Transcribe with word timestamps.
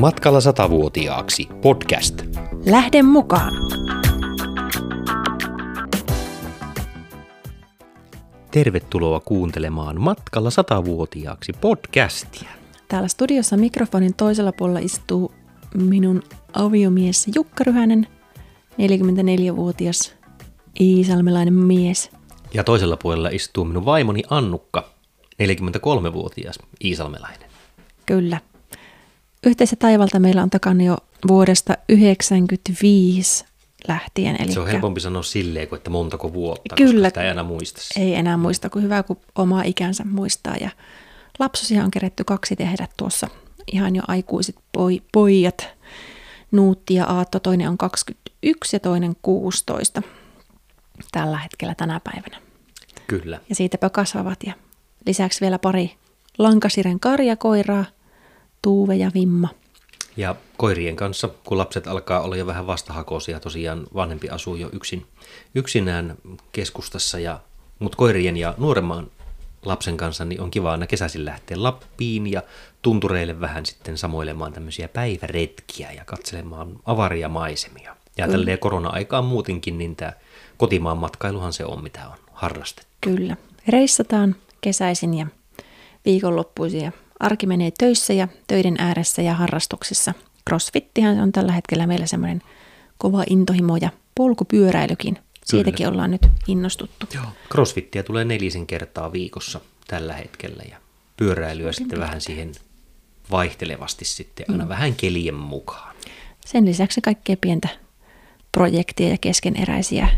Matkalla 0.00 0.40
satavuotiaaksi 0.40 1.48
podcast. 1.62 2.22
Lähden 2.66 3.06
mukaan. 3.06 3.54
Tervetuloa 8.50 9.20
kuuntelemaan 9.20 10.00
Matkalla 10.00 10.50
satavuotiaaksi 10.50 11.52
podcastia. 11.60 12.48
Täällä 12.88 13.08
studiossa 13.08 13.56
mikrofonin 13.56 14.14
toisella 14.14 14.52
puolella 14.52 14.80
istuu 14.80 15.32
minun 15.74 16.22
aviomies 16.52 17.26
Jukka 17.34 17.64
Ryhänen, 17.64 18.06
44-vuotias 18.72 20.14
iisalmelainen 20.80 21.54
mies. 21.54 22.10
Ja 22.54 22.64
toisella 22.64 22.96
puolella 22.96 23.28
istuu 23.28 23.64
minun 23.64 23.84
vaimoni 23.84 24.22
Annukka, 24.30 24.90
43-vuotias 25.42 26.58
iisalmelainen. 26.84 27.50
Kyllä. 28.06 28.49
Yhteistä 29.46 29.76
taivalta 29.76 30.18
meillä 30.18 30.42
on 30.42 30.50
takana 30.50 30.84
jo 30.84 30.96
vuodesta 31.28 31.74
1995 31.74 33.44
lähtien. 33.88 34.36
Eli 34.42 34.52
Se 34.52 34.60
on 34.60 34.66
helpompi 34.66 35.00
sanoa 35.00 35.22
silleen 35.22 35.68
kuin, 35.68 35.76
että 35.76 35.90
montako 35.90 36.32
vuotta, 36.32 36.76
Kyllä. 36.76 36.92
koska 36.92 37.08
sitä 37.08 37.22
ei 37.22 37.30
enää 37.30 37.44
muista. 37.44 37.80
Ei 37.96 38.14
enää 38.14 38.36
muista, 38.36 38.70
kuin 38.70 38.84
hyvä, 38.84 39.02
kun 39.02 39.16
omaa 39.34 39.62
ikänsä 39.62 40.04
muistaa. 40.04 40.56
Ja 40.56 40.70
lapsosia 41.38 41.84
on 41.84 41.90
keretty 41.90 42.24
kaksi 42.24 42.56
tehdä 42.56 42.88
tuossa. 42.96 43.28
Ihan 43.72 43.96
jo 43.96 44.02
aikuiset 44.08 44.56
poi, 44.72 45.02
pojat. 45.12 45.68
Nuutti 46.52 46.94
ja 46.94 47.04
Aatto, 47.04 47.40
toinen 47.40 47.68
on 47.68 47.78
21 47.78 48.76
ja 48.76 48.80
toinen 48.80 49.16
16 49.22 50.02
tällä 51.12 51.38
hetkellä 51.38 51.74
tänä 51.74 52.00
päivänä. 52.04 52.42
Kyllä. 53.06 53.40
Ja 53.48 53.54
siitäpä 53.54 53.90
kasvavat. 53.90 54.38
Ja 54.46 54.52
lisäksi 55.06 55.40
vielä 55.40 55.58
pari 55.58 55.94
lankasiren 56.38 57.00
karjakoiraa, 57.00 57.84
Tuuve 58.62 58.96
ja 58.96 59.10
Vimma. 59.14 59.48
Ja 60.16 60.36
koirien 60.56 60.96
kanssa, 60.96 61.28
kun 61.44 61.58
lapset 61.58 61.86
alkaa 61.86 62.20
olla 62.20 62.36
jo 62.36 62.46
vähän 62.46 62.66
vastahakoisia, 62.66 63.40
tosiaan 63.40 63.86
vanhempi 63.94 64.28
asuu 64.28 64.56
jo 64.56 64.68
yksin, 64.72 65.06
yksinään 65.54 66.16
keskustassa, 66.52 67.18
ja, 67.18 67.40
mutta 67.78 67.96
koirien 67.96 68.36
ja 68.36 68.54
nuoremman 68.58 69.10
lapsen 69.64 69.96
kanssa 69.96 70.24
niin 70.24 70.40
on 70.40 70.50
kiva 70.50 70.70
aina 70.70 70.86
kesäisin 70.86 71.24
lähteä 71.24 71.62
Lappiin 71.62 72.26
ja 72.26 72.42
tuntureille 72.82 73.40
vähän 73.40 73.66
sitten 73.66 73.98
samoilemaan 73.98 74.52
tämmöisiä 74.52 74.88
päiväretkiä 74.88 75.92
ja 75.92 76.04
katselemaan 76.04 76.76
avaria 76.86 77.28
maisemia. 77.28 77.96
Ja 78.16 78.24
Kyllä. 78.24 78.38
tälleen 78.38 78.58
korona-aikaan 78.58 79.24
muutenkin, 79.24 79.78
niin 79.78 79.96
tämä 79.96 80.12
kotimaan 80.56 80.98
matkailuhan 80.98 81.52
se 81.52 81.64
on, 81.64 81.82
mitä 81.82 82.08
on 82.08 82.16
harrastettu. 82.32 82.90
Kyllä. 83.00 83.36
Reissataan 83.68 84.36
kesäisin 84.60 85.14
ja 85.14 85.26
viikonloppuisin 86.04 86.84
ja 86.84 86.92
arki 87.20 87.46
menee 87.46 87.70
töissä 87.78 88.12
ja 88.12 88.28
töiden 88.46 88.74
ääressä 88.78 89.22
ja 89.22 89.34
harrastuksissa. 89.34 90.14
Crossfittihan 90.48 91.20
on 91.20 91.32
tällä 91.32 91.52
hetkellä 91.52 91.86
meillä 91.86 92.06
semmoinen 92.06 92.42
kova 92.98 93.24
intohimo 93.30 93.76
ja 93.76 93.90
polkupyöräilykin. 94.14 95.18
Siitäkin 95.44 95.88
ollaan 95.88 96.10
nyt 96.10 96.26
innostuttu. 96.48 97.06
Joo. 97.14 97.24
Crossfittiä 97.52 98.02
tulee 98.02 98.24
nelisen 98.24 98.66
kertaa 98.66 99.12
viikossa 99.12 99.60
tällä 99.86 100.12
hetkellä 100.12 100.62
ja 100.70 100.76
pyöräilyä 101.16 101.72
sitten 101.72 102.00
vähän 102.00 102.20
siihen 102.20 102.52
vaihtelevasti 103.30 104.04
sitten 104.04 104.46
aina 104.48 104.68
vähän 104.68 104.94
kelien 104.94 105.34
mukaan. 105.34 105.96
Sen 106.46 106.66
lisäksi 106.66 107.00
kaikkea 107.00 107.36
pientä 107.40 107.68
projektia 108.52 109.08
ja 109.08 109.18
keskeneräisiä 109.20 110.08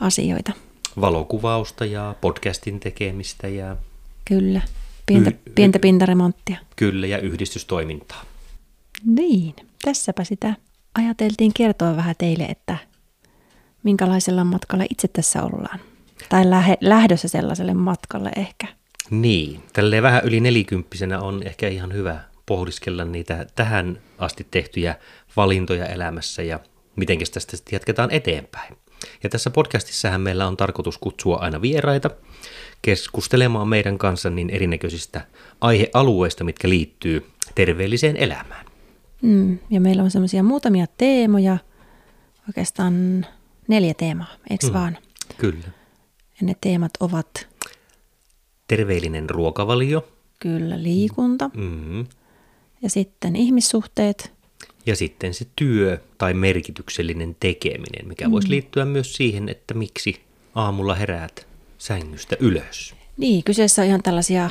asioita. 0.00 0.52
Valokuvausta 1.00 1.84
ja 1.84 2.14
podcastin 2.20 2.80
tekemistä 2.80 3.48
ja 3.48 3.76
Kyllä. 4.24 4.60
Pientä, 5.06 5.30
Y- 5.30 5.52
pientä 5.54 5.78
pintaremonttia. 5.78 6.56
kyllä 6.76 7.06
ja 7.06 7.18
yhdistystoimintaa. 7.18 8.24
Niin, 9.04 9.54
tässäpä 9.84 10.24
sitä 10.24 10.54
ajateltiin 10.94 11.54
kertoa 11.54 11.96
vähän 11.96 12.14
teille, 12.18 12.44
että 12.44 12.76
minkälaisella 13.82 14.44
matkalla 14.44 14.84
itse 14.90 15.08
tässä 15.08 15.42
ollaan. 15.42 15.80
Tai 16.28 16.50
lähe, 16.50 16.76
lähdössä 16.80 17.28
sellaiselle 17.28 17.74
matkalle 17.74 18.30
ehkä. 18.36 18.66
Niin, 19.10 19.62
tälleen 19.72 20.02
vähän 20.02 20.24
yli 20.24 20.40
nelikymppisenä 20.40 21.20
on 21.20 21.42
ehkä 21.44 21.68
ihan 21.68 21.92
hyvä 21.92 22.20
pohdiskella 22.46 23.04
niitä 23.04 23.46
tähän 23.54 24.00
asti 24.18 24.46
tehtyjä 24.50 24.94
valintoja 25.36 25.86
elämässä 25.86 26.42
ja 26.42 26.60
miten 26.96 27.18
tästä 27.32 27.56
sitten 27.56 27.76
jatketaan 27.76 28.10
eteenpäin. 28.10 28.76
Ja 29.22 29.28
tässä 29.28 29.50
podcastissahan 29.50 30.20
meillä 30.20 30.46
on 30.46 30.56
tarkoitus 30.56 30.98
kutsua 30.98 31.36
aina 31.36 31.62
vieraita 31.62 32.10
keskustelemaan 32.82 33.68
meidän 33.68 33.98
kanssa 33.98 34.30
niin 34.30 34.50
erinäköisistä 34.50 35.26
aihealueista, 35.60 36.44
mitkä 36.44 36.68
liittyy 36.68 37.26
terveelliseen 37.54 38.16
elämään. 38.16 38.66
Mm, 39.22 39.58
ja 39.70 39.80
meillä 39.80 40.02
on 40.02 40.10
semmoisia 40.10 40.42
muutamia 40.42 40.86
teemoja, 40.98 41.58
oikeastaan 42.48 43.26
neljä 43.68 43.94
teemaa, 43.94 44.36
eikö 44.50 44.66
mm. 44.66 44.72
vaan? 44.72 44.98
Kyllä. 45.38 45.64
Ja 46.40 46.46
ne 46.46 46.56
teemat 46.60 46.92
ovat 47.00 47.48
Terveellinen 48.68 49.30
ruokavalio 49.30 50.08
kyllä 50.38 50.82
liikunta 50.82 51.50
mm, 51.54 52.06
ja 52.82 52.90
sitten 52.90 53.36
ihmissuhteet, 53.36 54.32
ja 54.86 54.96
sitten 54.96 55.34
se 55.34 55.46
työ 55.56 55.98
tai 56.18 56.34
merkityksellinen 56.34 57.36
tekeminen, 57.40 58.08
mikä 58.08 58.30
voisi 58.30 58.50
liittyä 58.50 58.84
myös 58.84 59.14
siihen, 59.14 59.48
että 59.48 59.74
miksi 59.74 60.20
aamulla 60.54 60.94
heräät 60.94 61.51
sängystä 61.82 62.36
ylös. 62.40 62.94
Niin, 63.16 63.44
kyseessä 63.44 63.82
on 63.82 63.88
ihan 63.88 64.02
tällaisia 64.02 64.50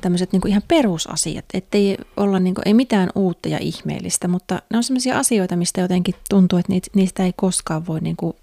tämmöiset 0.00 0.32
niin 0.32 0.48
ihan 0.48 0.62
perusasiat, 0.68 1.44
ettei 1.54 1.96
olla 2.16 2.38
niin 2.38 2.54
kuin, 2.54 2.68
ei 2.68 2.74
mitään 2.74 3.10
uutta 3.14 3.48
ja 3.48 3.58
ihmeellistä, 3.58 4.28
mutta 4.28 4.62
ne 4.70 4.76
on 4.76 4.84
sellaisia 4.84 5.18
asioita, 5.18 5.56
mistä 5.56 5.80
jotenkin 5.80 6.14
tuntuu, 6.30 6.58
että 6.58 6.72
niitä- 6.72 6.90
niistä 6.94 7.24
ei 7.24 7.32
koskaan 7.36 7.86
voi 7.86 8.00
niin 8.00 8.16
kuin 8.16 8.36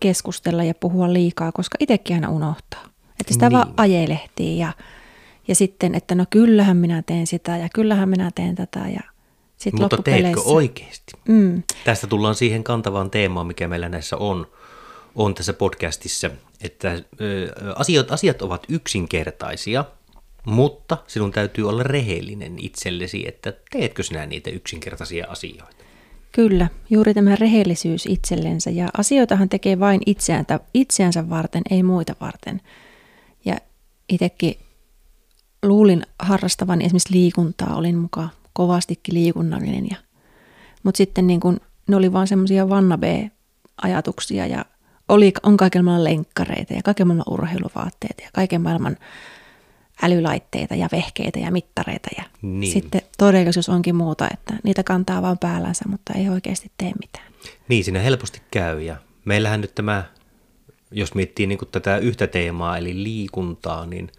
keskustella 0.00 0.64
ja 0.64 0.74
puhua 0.74 1.12
liikaa, 1.12 1.52
koska 1.52 1.76
itsekin 1.80 2.16
aina 2.16 2.30
unohtaa. 2.30 2.84
Että 3.20 3.32
sitä 3.32 3.48
niin. 3.48 3.52
vaan 3.52 3.74
ajelehtii 3.76 4.58
ja, 4.58 4.72
ja 5.48 5.54
sitten, 5.54 5.94
että 5.94 6.14
no 6.14 6.24
kyllähän 6.30 6.76
minä 6.76 7.02
teen 7.02 7.26
sitä 7.26 7.56
ja 7.56 7.68
kyllähän 7.74 8.08
minä 8.08 8.30
teen 8.34 8.54
tätä 8.54 8.80
ja 8.80 9.00
sitten 9.56 9.80
Mutta 9.80 10.02
teetkö 10.02 10.40
oikeasti? 10.44 11.12
Mm, 11.28 11.62
Tästä 11.84 12.06
tullaan 12.06 12.34
siihen 12.34 12.64
kantavaan 12.64 13.10
teemaan, 13.10 13.46
mikä 13.46 13.68
meillä 13.68 13.88
näissä 13.88 14.16
on, 14.16 14.46
on 15.14 15.34
tässä 15.34 15.52
podcastissa, 15.52 16.30
että 16.60 17.02
asiat, 17.76 18.12
asiat 18.12 18.42
ovat 18.42 18.66
yksinkertaisia, 18.68 19.84
mutta 20.46 20.98
sinun 21.06 21.30
täytyy 21.30 21.68
olla 21.68 21.82
rehellinen 21.82 22.58
itsellesi, 22.58 23.28
että 23.28 23.52
teetkö 23.70 24.02
sinä 24.02 24.26
niitä 24.26 24.50
yksinkertaisia 24.50 25.26
asioita. 25.28 25.84
Kyllä, 26.32 26.68
juuri 26.90 27.14
tämä 27.14 27.36
rehellisyys 27.36 28.06
itsellensä 28.06 28.70
ja 28.70 28.88
asioitahan 28.98 29.48
tekee 29.48 29.80
vain 29.80 30.00
itseänsä, 30.06 30.60
itseänsä 30.74 31.30
varten, 31.30 31.62
ei 31.70 31.82
muita 31.82 32.14
varten. 32.20 32.60
Ja 33.44 33.56
itsekin 34.08 34.54
luulin 35.62 36.02
harrastavan 36.18 36.82
esimerkiksi 36.82 37.14
liikuntaa, 37.14 37.76
olin 37.76 37.98
mukaan 37.98 38.30
kovastikin 38.52 39.14
liikunnallinen. 39.14 39.86
Ja, 39.90 39.96
mutta 40.82 40.98
sitten 40.98 41.26
niin 41.26 41.40
kun, 41.40 41.60
ne 41.88 41.96
oli 41.96 42.12
vaan 42.12 42.26
semmoisia 42.26 42.68
vannabe-ajatuksia 42.68 44.46
ja 44.46 44.64
oli, 45.08 45.32
on 45.42 45.56
kaiken 45.56 45.84
maailman 45.84 46.04
lenkkareita 46.04 46.74
ja 46.74 46.82
kaiken 46.82 47.06
maailman 47.06 47.34
urheiluvaatteita 47.34 48.22
ja 48.22 48.28
kaiken 48.32 48.62
maailman 48.62 48.96
älylaitteita 50.02 50.74
ja 50.74 50.88
vehkeitä 50.92 51.38
ja 51.38 51.50
mittareita. 51.50 52.08
Ja 52.18 52.24
Niin. 52.42 52.72
sitten 52.72 53.02
todellisuus 53.18 53.68
onkin 53.68 53.96
muuta, 53.96 54.28
että 54.34 54.54
niitä 54.64 54.82
kantaa 54.82 55.22
vaan 55.22 55.38
päällänsä, 55.38 55.84
mutta 55.88 56.12
ei 56.12 56.28
oikeasti 56.28 56.70
tee 56.78 56.92
mitään. 57.00 57.32
Niin, 57.68 57.84
siinä 57.84 58.00
helposti 58.00 58.42
käy. 58.50 58.82
Ja 58.82 58.96
meillähän 59.24 59.60
nyt 59.60 59.74
tämä, 59.74 60.04
jos 60.90 61.14
miettii 61.14 61.46
niin 61.46 61.58
tätä 61.72 61.98
yhtä 61.98 62.26
teemaa, 62.26 62.78
eli 62.78 63.02
liikuntaa, 63.02 63.86
niin 63.86 64.12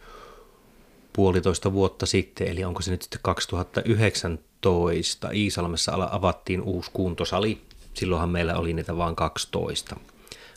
puolitoista 1.13 1.73
vuotta 1.73 2.05
sitten, 2.05 2.47
eli 2.47 2.63
onko 2.63 2.81
se 2.81 2.91
nyt 2.91 3.01
sitten 3.01 3.19
2019, 3.23 5.29
Iisalmessa 5.33 5.91
avattiin 6.11 6.61
uusi 6.61 6.91
kuntosali. 6.93 7.61
Silloinhan 7.93 8.29
meillä 8.29 8.55
oli 8.55 8.73
niitä 8.73 8.97
vain 8.97 9.15
12. 9.15 9.95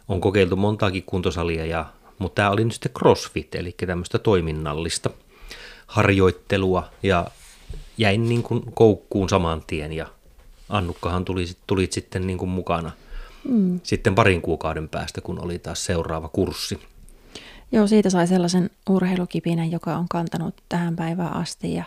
On 0.08 0.20
kokeiltu 0.20 0.56
montaakin 0.56 1.02
kuntosalia, 1.06 1.66
ja, 1.66 1.86
mutta 2.18 2.34
tämä 2.34 2.50
oli 2.50 2.64
nyt 2.64 2.72
sitten 2.72 2.92
CrossFit, 2.92 3.54
eli 3.54 3.74
tämmöistä 3.86 4.18
toiminnallista 4.18 5.10
harjoittelua, 5.86 6.90
ja 7.02 7.26
jäin 7.98 8.28
niin 8.28 8.42
kuin 8.42 8.62
koukkuun 8.74 9.28
saman 9.28 9.62
tien, 9.66 9.92
ja 9.92 10.06
Annukkahan 10.68 11.24
tuli, 11.24 11.44
tulit 11.66 11.92
sitten 11.92 12.26
niin 12.26 12.38
kuin 12.38 12.48
mukana 12.48 12.92
mm. 13.48 13.80
sitten 13.82 14.14
parin 14.14 14.42
kuukauden 14.42 14.88
päästä, 14.88 15.20
kun 15.20 15.44
oli 15.44 15.58
taas 15.58 15.84
seuraava 15.84 16.28
kurssi. 16.28 16.80
Joo, 17.72 17.86
siitä 17.86 18.10
sai 18.10 18.26
sellaisen 18.26 18.70
urheilukipinän, 18.90 19.70
joka 19.70 19.96
on 19.96 20.08
kantanut 20.08 20.54
tähän 20.68 20.96
päivään 20.96 21.36
asti 21.36 21.74
ja 21.74 21.84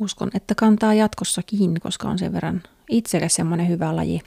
uskon, 0.00 0.30
että 0.34 0.54
kantaa 0.54 0.94
jatkossakin, 0.94 1.80
koska 1.80 2.08
on 2.08 2.18
sen 2.18 2.32
verran 2.32 2.62
itsekäs 2.90 3.34
semmoinen 3.34 3.68
hyvä 3.68 3.96
laji 3.96 4.20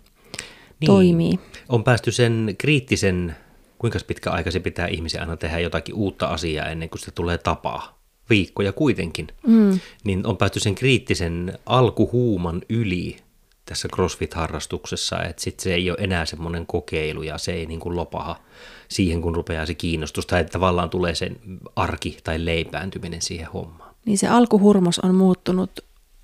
niin. 0.80 0.88
toimii. 0.88 1.40
On 1.70 1.84
päästy 1.84 2.12
sen 2.12 2.56
kriittisen, 2.58 3.36
kuinka 3.78 4.00
pitkä 4.08 4.32
aika 4.32 4.52
se 4.52 4.60
pitää 4.60 4.88
ihmisen 4.88 5.22
aina 5.22 5.38
tehdä 5.38 5.60
jotakin 5.60 5.96
uutta 5.96 6.28
asiaa 6.28 6.68
ennen 6.68 6.90
kuin 6.90 7.02
se 7.02 7.12
tulee 7.12 7.38
tapaa. 7.38 8.00
viikkoja 8.30 8.74
kuitenkin, 8.74 9.28
mm. 9.48 9.80
niin 10.04 10.28
on 10.28 10.38
päästy 10.38 10.60
sen 10.60 10.76
kriittisen 10.76 11.60
alkuhuuman 11.66 12.62
yli 12.70 13.18
tässä 13.66 13.88
CrossFit-harrastuksessa, 13.96 15.24
että 15.30 15.42
sitten 15.42 15.64
se 15.64 15.74
ei 15.74 15.90
ole 15.90 15.98
enää 16.02 16.26
semmoinen 16.26 16.66
kokeilu 16.66 17.24
ja 17.24 17.38
se 17.38 17.54
ei 17.54 17.66
niin 17.66 17.80
kuin 17.80 17.96
lopaha 17.96 18.40
siihen, 18.88 19.22
kun 19.22 19.36
rupeaa 19.36 19.66
se 19.66 19.74
kiinnostus 19.74 20.26
tai 20.26 20.46
tavallaan 20.46 20.90
tulee 20.90 21.16
sen 21.16 21.38
arki 21.76 22.18
tai 22.24 22.46
leipääntyminen 22.46 23.22
siihen 23.22 23.48
hommaan. 23.48 23.96
Niin 24.06 24.18
se 24.18 24.28
alkuhurmos 24.28 25.00
on 25.00 25.16
muuttunut 25.16 25.72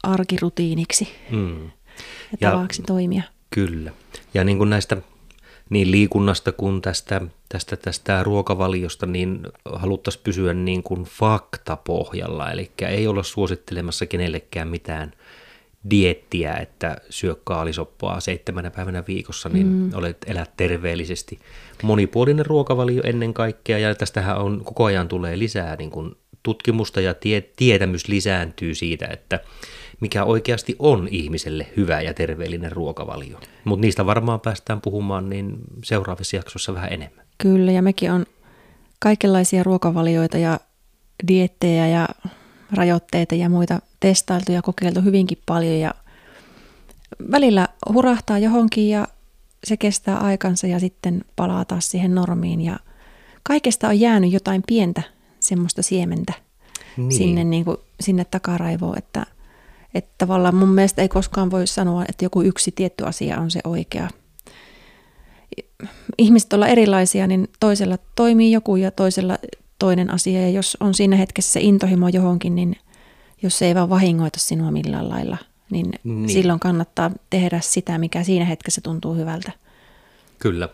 arkirutiiniksi 0.04 1.08
mm. 1.32 1.64
ja, 1.64 1.72
ja 2.42 2.52
tavaksi 2.52 2.82
toimia. 2.82 3.24
Kyllä. 3.50 3.92
Ja 4.34 4.44
niin 4.44 4.58
kuin 4.58 4.70
näistä 4.70 4.98
niin 5.70 5.92
liikunnasta 5.92 6.52
kuin 6.52 6.82
tästä, 6.82 7.22
tästä, 7.50 7.78
tästä 7.78 8.24
ruokavaliosta, 8.24 9.06
niin 9.06 9.48
haluttaisiin 9.66 10.24
pysyä 10.24 10.54
niin 10.54 10.84
kuin 10.84 11.04
faktapohjalla, 11.04 12.52
eli 12.52 12.72
ei 12.82 13.08
olla 13.08 13.24
suosittelemassa 13.24 14.06
kenellekään 14.06 14.68
mitään 14.68 15.12
diettiä, 15.90 16.54
että 16.54 16.98
syö 17.10 17.36
kaalisoppaa 17.44 18.20
seitsemänä 18.20 18.72
päivänä 18.72 19.04
viikossa, 19.08 19.50
niin 19.50 19.68
mm. 19.68 19.94
olet 19.94 20.18
elät 20.28 20.52
terveellisesti. 20.58 21.40
Monipuolinen 21.84 22.46
ruokavalio 22.46 23.02
ennen 23.06 23.34
kaikkea, 23.34 23.80
ja 23.80 23.96
tästähän 23.96 24.38
on 24.38 24.62
koko 24.66 24.86
ajan 24.86 25.08
tulee 25.08 25.40
lisää 25.40 25.76
niin 25.76 25.92
kuin 25.92 26.16
tutkimusta 26.44 27.02
ja 27.02 27.14
tie, 27.14 27.42
tietämys 27.42 28.08
lisääntyy 28.08 28.76
siitä, 28.76 29.08
että 29.08 29.40
mikä 30.00 30.24
oikeasti 30.24 30.76
on 30.80 31.08
ihmiselle 31.12 31.68
hyvä 31.78 32.02
ja 32.02 32.14
terveellinen 32.14 32.72
ruokavalio. 32.72 33.40
Mutta 33.64 33.82
niistä 33.82 34.06
varmaan 34.06 34.40
päästään 34.40 34.82
puhumaan 34.82 35.30
niin 35.30 35.58
seuraavissa 35.84 36.36
jaksossa 36.36 36.74
vähän 36.74 36.94
enemmän. 36.94 37.26
Kyllä, 37.38 37.72
ja 37.72 37.82
mekin 37.82 38.12
on 38.12 38.26
kaikenlaisia 39.00 39.64
ruokavalioita 39.64 40.38
ja 40.38 40.60
diettejä 41.28 41.88
ja 41.88 42.08
rajoitteita 42.72 43.36
ja 43.36 43.50
muita 43.50 43.80
testailtu 44.00 44.52
ja 44.52 44.62
kokeiltu 44.62 45.02
hyvinkin 45.02 45.38
paljon 45.46 45.80
ja 45.80 45.94
välillä 47.32 47.68
hurahtaa 47.94 48.40
johonkin 48.40 48.90
ja 48.90 49.08
se 49.64 49.78
kestää 49.78 50.18
aikansa 50.18 50.68
ja 50.68 50.80
sitten 50.80 51.22
palaa 51.36 51.66
taas 51.66 51.92
siihen 51.92 52.16
normiin 52.16 52.62
ja 52.62 52.80
kaikesta 53.44 53.88
on 53.88 54.00
jäänyt 54.00 54.32
jotain 54.32 54.64
pientä 54.68 55.02
semmoista 55.40 55.82
siementä 55.82 56.34
niin. 56.98 57.12
sinne, 57.12 57.44
niin 57.44 57.66
kuin, 57.66 57.78
sinne 58.00 58.26
takaraivoon, 58.26 58.98
että, 58.98 59.26
että 59.94 60.12
tavallaan 60.18 60.56
mun 60.56 60.70
mielestä 60.70 61.02
ei 61.02 61.10
koskaan 61.10 61.52
voi 61.52 61.68
sanoa, 61.68 62.06
että 62.10 62.26
joku 62.26 62.42
yksi 62.42 62.72
tietty 62.72 63.06
asia 63.06 63.40
on 63.40 63.52
se 63.52 63.60
oikea. 63.64 64.10
Ihmiset 66.18 66.54
olla 66.54 66.68
erilaisia, 66.68 67.28
niin 67.28 67.48
toisella 67.60 67.98
toimii 68.16 68.52
joku 68.52 68.76
ja 68.76 68.92
toisella 68.92 69.38
toinen 69.80 70.10
asia 70.10 70.42
ja 70.42 70.50
jos 70.50 70.78
on 70.80 70.94
siinä 70.94 71.16
hetkessä 71.16 71.52
se 71.52 71.60
intohimo 71.60 72.08
johonkin, 72.08 72.56
niin 72.56 72.76
jos 73.42 73.58
se 73.58 73.66
ei 73.66 73.76
vaan 73.76 73.90
vahingoita 73.90 74.40
sinua 74.40 74.72
millään 74.72 75.10
lailla, 75.10 75.38
niin, 75.70 75.92
niin. 76.04 76.30
silloin 76.30 76.60
kannattaa 76.60 77.12
tehdä 77.30 77.60
sitä, 77.62 77.98
mikä 77.98 78.24
siinä 78.24 78.46
hetkessä 78.46 78.82
tuntuu 78.82 79.16
hyvältä. 79.16 79.52
Kyllä. 80.40 80.70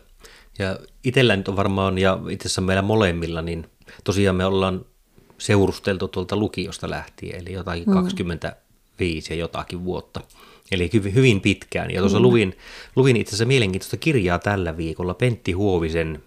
Ja 0.59 0.79
itsellä 1.03 1.35
nyt 1.35 1.47
on 1.47 1.55
varmaan, 1.55 1.97
ja 1.97 2.19
itse 2.29 2.47
asiassa 2.47 2.61
meillä 2.61 2.81
molemmilla, 2.81 3.41
niin 3.41 3.65
tosiaan 4.03 4.35
me 4.35 4.45
ollaan 4.45 4.85
seurusteltu 5.37 6.07
tuolta 6.07 6.37
lukiosta 6.37 6.89
lähtien, 6.89 7.39
eli 7.39 7.53
jotakin 7.53 7.83
mm. 7.87 7.93
25 8.95 9.33
ja 9.33 9.39
jotakin 9.39 9.83
vuotta. 9.85 10.21
Eli 10.71 10.89
hyvin 10.93 11.41
pitkään. 11.41 11.91
Ja 11.91 11.99
tuossa 11.99 12.19
mm. 12.19 12.23
luvin, 12.23 12.57
luvin 12.95 13.15
itse 13.15 13.29
asiassa 13.29 13.45
mielenkiintoista 13.45 13.97
kirjaa 13.97 14.39
tällä 14.39 14.77
viikolla 14.77 15.13
Pentti 15.13 15.51
Huovisen 15.51 16.23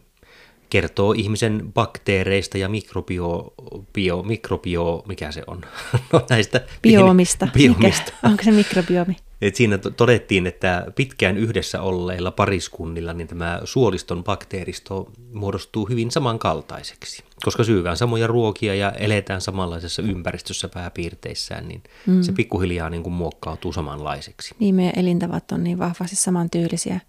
kertoo 0.71 1.13
ihmisen 1.13 1.71
bakteereista 1.75 2.59
ja 2.59 2.69
mikrobio, 2.69 3.55
bio, 3.93 4.23
mikrobio 4.23 5.05
mikä 5.09 5.33
se 5.33 5.43
on? 5.47 5.61
no 6.13 6.27
näistä 6.31 6.61
biomista. 6.83 7.49
biomista. 7.55 8.13
Mikä? 8.13 8.29
Onko 8.29 8.43
se 8.43 8.51
mikrobiomi? 8.51 9.17
Et 9.41 9.55
siinä 9.57 9.79
todettiin, 9.79 10.47
että 10.47 10.87
pitkään 10.95 11.37
yhdessä 11.37 11.83
olleilla 11.83 12.31
pariskunnilla 12.31 13.13
niin 13.13 13.29
tämä 13.29 13.61
suoliston 13.65 14.25
bakteeristo 14.25 15.13
muodostuu 15.33 15.89
hyvin 15.89 16.11
samankaltaiseksi. 16.11 17.25
Koska 17.45 17.65
syövään 17.65 17.97
samoja 17.97 18.27
ruokia 18.27 18.75
ja 18.75 18.91
eletään 18.91 19.41
samanlaisessa 19.41 20.03
ympäristössä 20.03 20.69
pääpiirteissään, 20.69 21.69
niin 21.69 21.83
mm. 22.07 22.23
se 22.23 22.33
pikkuhiljaa 22.33 22.91
niin 22.91 23.03
kuin 23.03 23.13
muokkautuu 23.13 23.73
samanlaiseksi. 23.73 24.55
Niin, 24.59 24.75
meidän 24.75 24.93
elintavat 24.97 25.53
on 25.53 25.65
niin 25.65 25.79
vahvasti 25.79 26.17
samantyylisiä. 26.17 27.01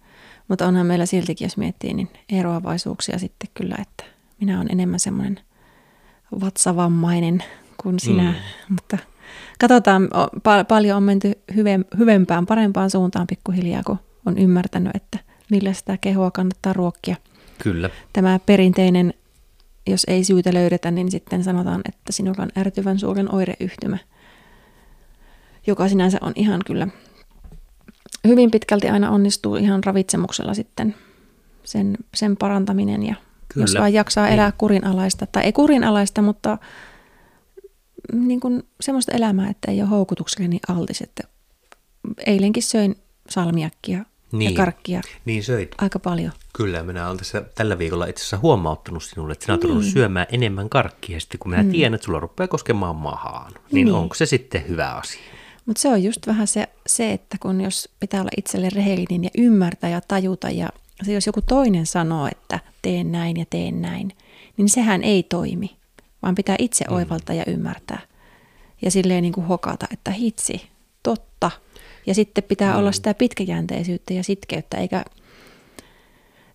Mutta 0.48 0.66
onhan 0.66 0.86
meillä 0.86 1.06
siltikin, 1.06 1.44
jos 1.44 1.56
miettii, 1.56 1.94
niin 1.94 2.08
eroavaisuuksia 2.28 3.18
sitten 3.18 3.48
kyllä, 3.54 3.76
että 3.80 4.04
minä 4.40 4.56
olen 4.56 4.72
enemmän 4.72 5.00
semmoinen 5.00 5.40
vatsavammainen 6.40 7.44
kuin 7.82 8.00
sinä. 8.00 8.22
Mm. 8.22 8.74
Mutta 8.74 8.98
katsotaan, 9.60 10.08
pal- 10.42 10.64
paljon 10.64 10.96
on 10.96 11.02
menty 11.02 11.32
hyve- 11.52 11.98
hyvempään, 11.98 12.46
parempaan 12.46 12.90
suuntaan 12.90 13.26
pikkuhiljaa, 13.26 13.82
kun 13.82 13.98
on 14.26 14.38
ymmärtänyt, 14.38 14.96
että 14.96 15.18
millä 15.50 15.72
sitä 15.72 15.98
kehoa 16.00 16.30
kannattaa 16.30 16.72
ruokkia. 16.72 17.16
Kyllä. 17.62 17.90
Tämä 18.12 18.40
perinteinen, 18.46 19.14
jos 19.86 20.04
ei 20.08 20.24
syytä 20.24 20.54
löydetä, 20.54 20.90
niin 20.90 21.10
sitten 21.10 21.44
sanotaan, 21.44 21.80
että 21.88 22.12
sinulla 22.12 22.42
on 22.42 22.50
ärtyvän 22.58 22.98
suuren 22.98 23.34
oireyhtymä, 23.34 23.98
joka 25.66 25.88
sinänsä 25.88 26.18
on 26.20 26.32
ihan 26.36 26.60
kyllä 26.66 26.88
hyvin 28.28 28.50
pitkälti 28.50 28.88
aina 28.88 29.10
onnistuu 29.10 29.56
ihan 29.56 29.84
ravitsemuksella 29.84 30.54
sitten 30.54 30.94
sen, 31.64 31.96
sen 32.14 32.36
parantaminen 32.36 33.02
ja 33.02 33.14
Kyllä. 33.48 33.64
jos 33.64 33.74
vain 33.78 33.94
jaksaa 33.94 34.28
elää 34.28 34.48
niin. 34.48 34.58
kurinalaista, 34.58 35.26
tai 35.26 35.44
ei 35.44 35.52
kurinalaista, 35.52 36.22
mutta 36.22 36.58
niin 38.12 38.40
kuin 38.40 38.62
semmoista 38.80 39.12
elämää, 39.12 39.50
että 39.50 39.70
ei 39.70 39.80
ole 39.80 39.88
houkutukselle 39.88 40.48
niin 40.48 40.60
altis, 40.68 41.00
että 41.00 41.22
eilenkin 42.26 42.62
söin 42.62 42.96
salmiakkia 43.28 44.04
niin. 44.32 44.50
ja 44.50 44.56
karkkia 44.56 45.00
niin 45.24 45.42
söit. 45.44 45.74
aika 45.78 45.98
paljon. 45.98 46.32
Kyllä, 46.52 46.82
minä 46.82 47.06
olen 47.06 47.18
tässä 47.18 47.42
tällä 47.54 47.78
viikolla 47.78 48.06
itse 48.06 48.20
asiassa 48.20 48.38
huomauttanut 48.38 49.02
sinulle, 49.02 49.32
että 49.32 49.44
sinä 49.44 49.54
olet 49.54 49.82
niin. 49.82 49.92
syömään 49.92 50.26
enemmän 50.32 50.68
karkkia, 50.68 51.20
sitten 51.20 51.38
kun 51.38 51.50
minä 51.50 51.62
mm. 51.62 51.70
tiedän, 51.70 51.94
että 51.94 52.04
sulla 52.04 52.20
rupeaa 52.20 52.48
koskemaan 52.48 52.96
mahaan, 52.96 53.52
niin, 53.72 53.84
niin. 53.84 53.94
onko 53.94 54.14
se 54.14 54.26
sitten 54.26 54.68
hyvä 54.68 54.90
asia? 54.90 55.20
Mutta 55.66 55.80
se 55.80 55.88
on 55.88 56.02
just 56.02 56.26
vähän 56.26 56.46
se, 56.46 56.68
se, 56.86 57.12
että 57.12 57.36
kun 57.40 57.60
jos 57.60 57.88
pitää 58.00 58.20
olla 58.20 58.30
itselle 58.36 58.68
rehellinen 58.74 59.24
ja 59.24 59.30
ymmärtää 59.38 59.90
ja 59.90 60.00
tajuta 60.08 60.50
ja 60.50 60.68
se 61.02 61.12
jos 61.12 61.26
joku 61.26 61.42
toinen 61.42 61.86
sanoo, 61.86 62.28
että 62.32 62.60
teen 62.82 63.12
näin 63.12 63.36
ja 63.36 63.44
teen 63.50 63.82
näin, 63.82 64.12
niin 64.56 64.68
sehän 64.68 65.02
ei 65.02 65.22
toimi, 65.22 65.76
vaan 66.22 66.34
pitää 66.34 66.56
itse 66.58 66.84
mm. 66.88 66.94
oivaltaa 66.94 67.36
ja 67.36 67.44
ymmärtää. 67.46 67.98
Ja 68.82 68.90
silleen 68.90 69.22
niin 69.22 69.32
kuin 69.32 69.46
hokata, 69.46 69.86
että 69.92 70.10
hitsi, 70.10 70.62
totta. 71.02 71.50
Ja 72.06 72.14
sitten 72.14 72.44
pitää 72.44 72.72
mm. 72.72 72.78
olla 72.78 72.92
sitä 72.92 73.14
pitkäjänteisyyttä 73.14 74.14
ja 74.14 74.24
sitkeyttä, 74.24 74.76
eikä 74.76 75.04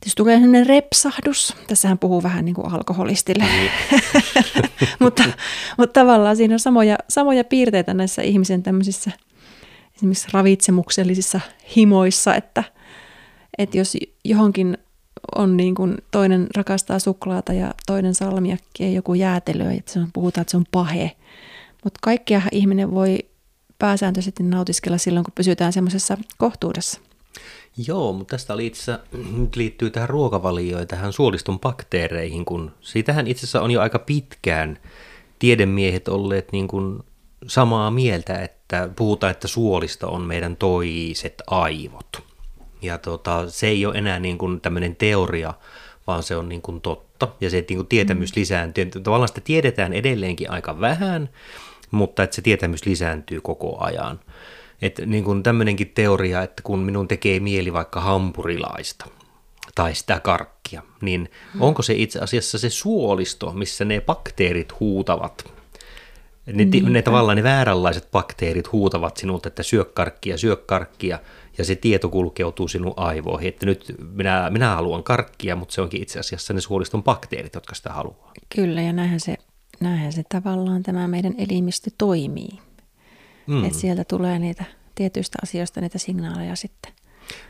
jos 0.05 0.15
tulee 0.15 0.35
sellainen 0.35 0.67
repsahdus, 0.67 1.55
tässähän 1.67 1.99
puhuu 1.99 2.23
vähän 2.23 2.45
niin 2.45 2.55
kuin 2.55 2.71
alkoholistille, 2.73 3.45
mutta, 4.99 5.23
mutta 5.77 5.99
tavallaan 5.99 6.37
siinä 6.37 6.55
on 6.55 6.59
samoja, 6.59 6.97
samoja 7.09 7.43
piirteitä 7.43 7.93
näissä 7.93 8.21
ihmisen 8.21 8.63
tämmöisissä 8.63 9.11
esimerkiksi 9.95 10.27
ravitsemuksellisissa 10.31 11.39
himoissa, 11.75 12.35
että, 12.35 12.63
että 13.57 13.77
jos 13.77 13.97
johonkin 14.23 14.77
on 15.35 15.57
niin 15.57 15.75
kuin 15.75 15.97
toinen 16.11 16.47
rakastaa 16.55 16.99
suklaata 16.99 17.53
ja 17.53 17.73
toinen 17.85 18.15
salmiakki 18.15 18.83
ja 18.83 18.89
joku 18.89 19.13
jäätelö, 19.13 19.71
että 19.71 19.91
se 19.91 19.99
on, 19.99 20.09
puhutaan, 20.13 20.41
että 20.41 20.51
se 20.51 20.57
on 20.57 20.65
pahe. 20.71 21.11
Mutta 21.83 21.99
kaikkia 22.03 22.41
ihminen 22.51 22.91
voi 22.91 23.17
pääsääntöisesti 23.79 24.43
nautiskella 24.43 24.97
silloin, 24.97 25.23
kun 25.23 25.33
pysytään 25.35 25.73
semmoisessa 25.73 26.17
kohtuudessa. 26.37 27.01
Joo, 27.87 28.13
mutta 28.13 28.31
tästä 28.31 28.53
oli 28.53 28.65
itse 28.65 28.99
nyt 29.37 29.55
liittyy 29.55 29.89
tähän 29.89 30.09
ruokavalioon 30.09 30.81
ja 30.81 30.85
tähän 30.85 31.13
suoliston 31.13 31.59
bakteereihin, 31.59 32.45
kun 32.45 32.71
siitähän 32.81 33.27
itse 33.27 33.39
asiassa 33.39 33.61
on 33.61 33.71
jo 33.71 33.81
aika 33.81 33.99
pitkään 33.99 34.79
tiedemiehet 35.39 36.07
olleet 36.07 36.51
niin 36.51 36.67
kuin 36.67 36.99
samaa 37.47 37.91
mieltä, 37.91 38.41
että 38.41 38.89
puhutaan, 38.95 39.31
että 39.31 39.47
suolisto 39.47 40.09
on 40.09 40.21
meidän 40.21 40.55
toiset 40.55 41.41
aivot. 41.47 42.24
Ja 42.81 42.97
tota, 42.97 43.49
se 43.49 43.67
ei 43.67 43.85
ole 43.85 43.97
enää 43.97 44.19
niin 44.19 44.37
kuin 44.37 44.61
tämmöinen 44.61 44.95
teoria, 44.95 45.53
vaan 46.07 46.23
se 46.23 46.35
on 46.35 46.49
niin 46.49 46.61
kuin 46.61 46.81
totta. 46.81 47.27
Ja 47.41 47.49
se 47.49 47.65
niin 47.69 47.77
kuin 47.77 47.87
tietämys 47.87 48.35
mm. 48.35 48.39
lisääntyy. 48.39 48.85
Tavallaan 48.85 49.27
sitä 49.27 49.41
tiedetään 49.41 49.93
edelleenkin 49.93 50.51
aika 50.51 50.79
vähän, 50.79 51.29
mutta 51.91 52.23
että 52.23 52.35
se 52.35 52.41
tietämys 52.41 52.85
lisääntyy 52.85 53.41
koko 53.41 53.77
ajan. 53.79 54.19
Että 54.81 55.05
niin 55.05 55.23
kuin 55.23 55.43
tämmöinenkin 55.43 55.91
teoria, 55.95 56.41
että 56.41 56.63
kun 56.63 56.79
minun 56.79 57.07
tekee 57.07 57.39
mieli 57.39 57.73
vaikka 57.73 58.01
hampurilaista 58.01 59.05
tai 59.75 59.95
sitä 59.95 60.19
karkkia, 60.19 60.81
niin 61.01 61.31
hmm. 61.53 61.61
onko 61.61 61.81
se 61.81 61.93
itse 61.93 62.19
asiassa 62.19 62.57
se 62.57 62.69
suolisto, 62.69 63.51
missä 63.51 63.85
ne 63.85 64.01
bakteerit 64.01 64.79
huutavat? 64.79 65.55
Ne, 66.45 66.65
ne 66.89 67.01
tavallaan 67.01 67.37
ne 67.37 67.43
vääränlaiset 67.43 68.11
bakteerit 68.11 68.71
huutavat 68.71 69.17
sinulta, 69.17 69.47
että 69.47 69.63
syö 69.63 69.85
karkkia, 69.85 70.37
syö 70.37 70.55
karkkia, 70.55 71.19
ja 71.57 71.65
se 71.65 71.75
tieto 71.75 72.09
kulkeutuu 72.09 72.67
sinun 72.67 72.93
aivoihin, 72.97 73.49
että 73.49 73.65
nyt 73.65 73.95
minä, 74.13 74.49
minä 74.49 74.75
haluan 74.75 75.03
karkkia, 75.03 75.55
mutta 75.55 75.75
se 75.75 75.81
onkin 75.81 76.01
itse 76.01 76.19
asiassa 76.19 76.53
ne 76.53 76.61
suoliston 76.61 77.03
bakteerit, 77.03 77.55
jotka 77.55 77.75
sitä 77.75 77.89
haluaa. 77.93 78.31
Kyllä, 78.55 78.81
ja 78.81 78.93
näinhän 78.93 79.19
se 79.19 79.37
näinhän 79.79 80.13
se 80.13 80.23
tavallaan 80.29 80.83
tämä 80.83 81.07
meidän 81.07 81.35
elimistö 81.37 81.91
toimii. 81.97 82.59
Mm. 83.47 83.63
Että 83.63 83.79
sieltä 83.79 84.03
tulee 84.03 84.39
niitä 84.39 84.63
tietyistä 84.95 85.37
asioista 85.43 85.81
niitä 85.81 85.97
signaaleja 85.97 86.55
sitten. 86.55 86.93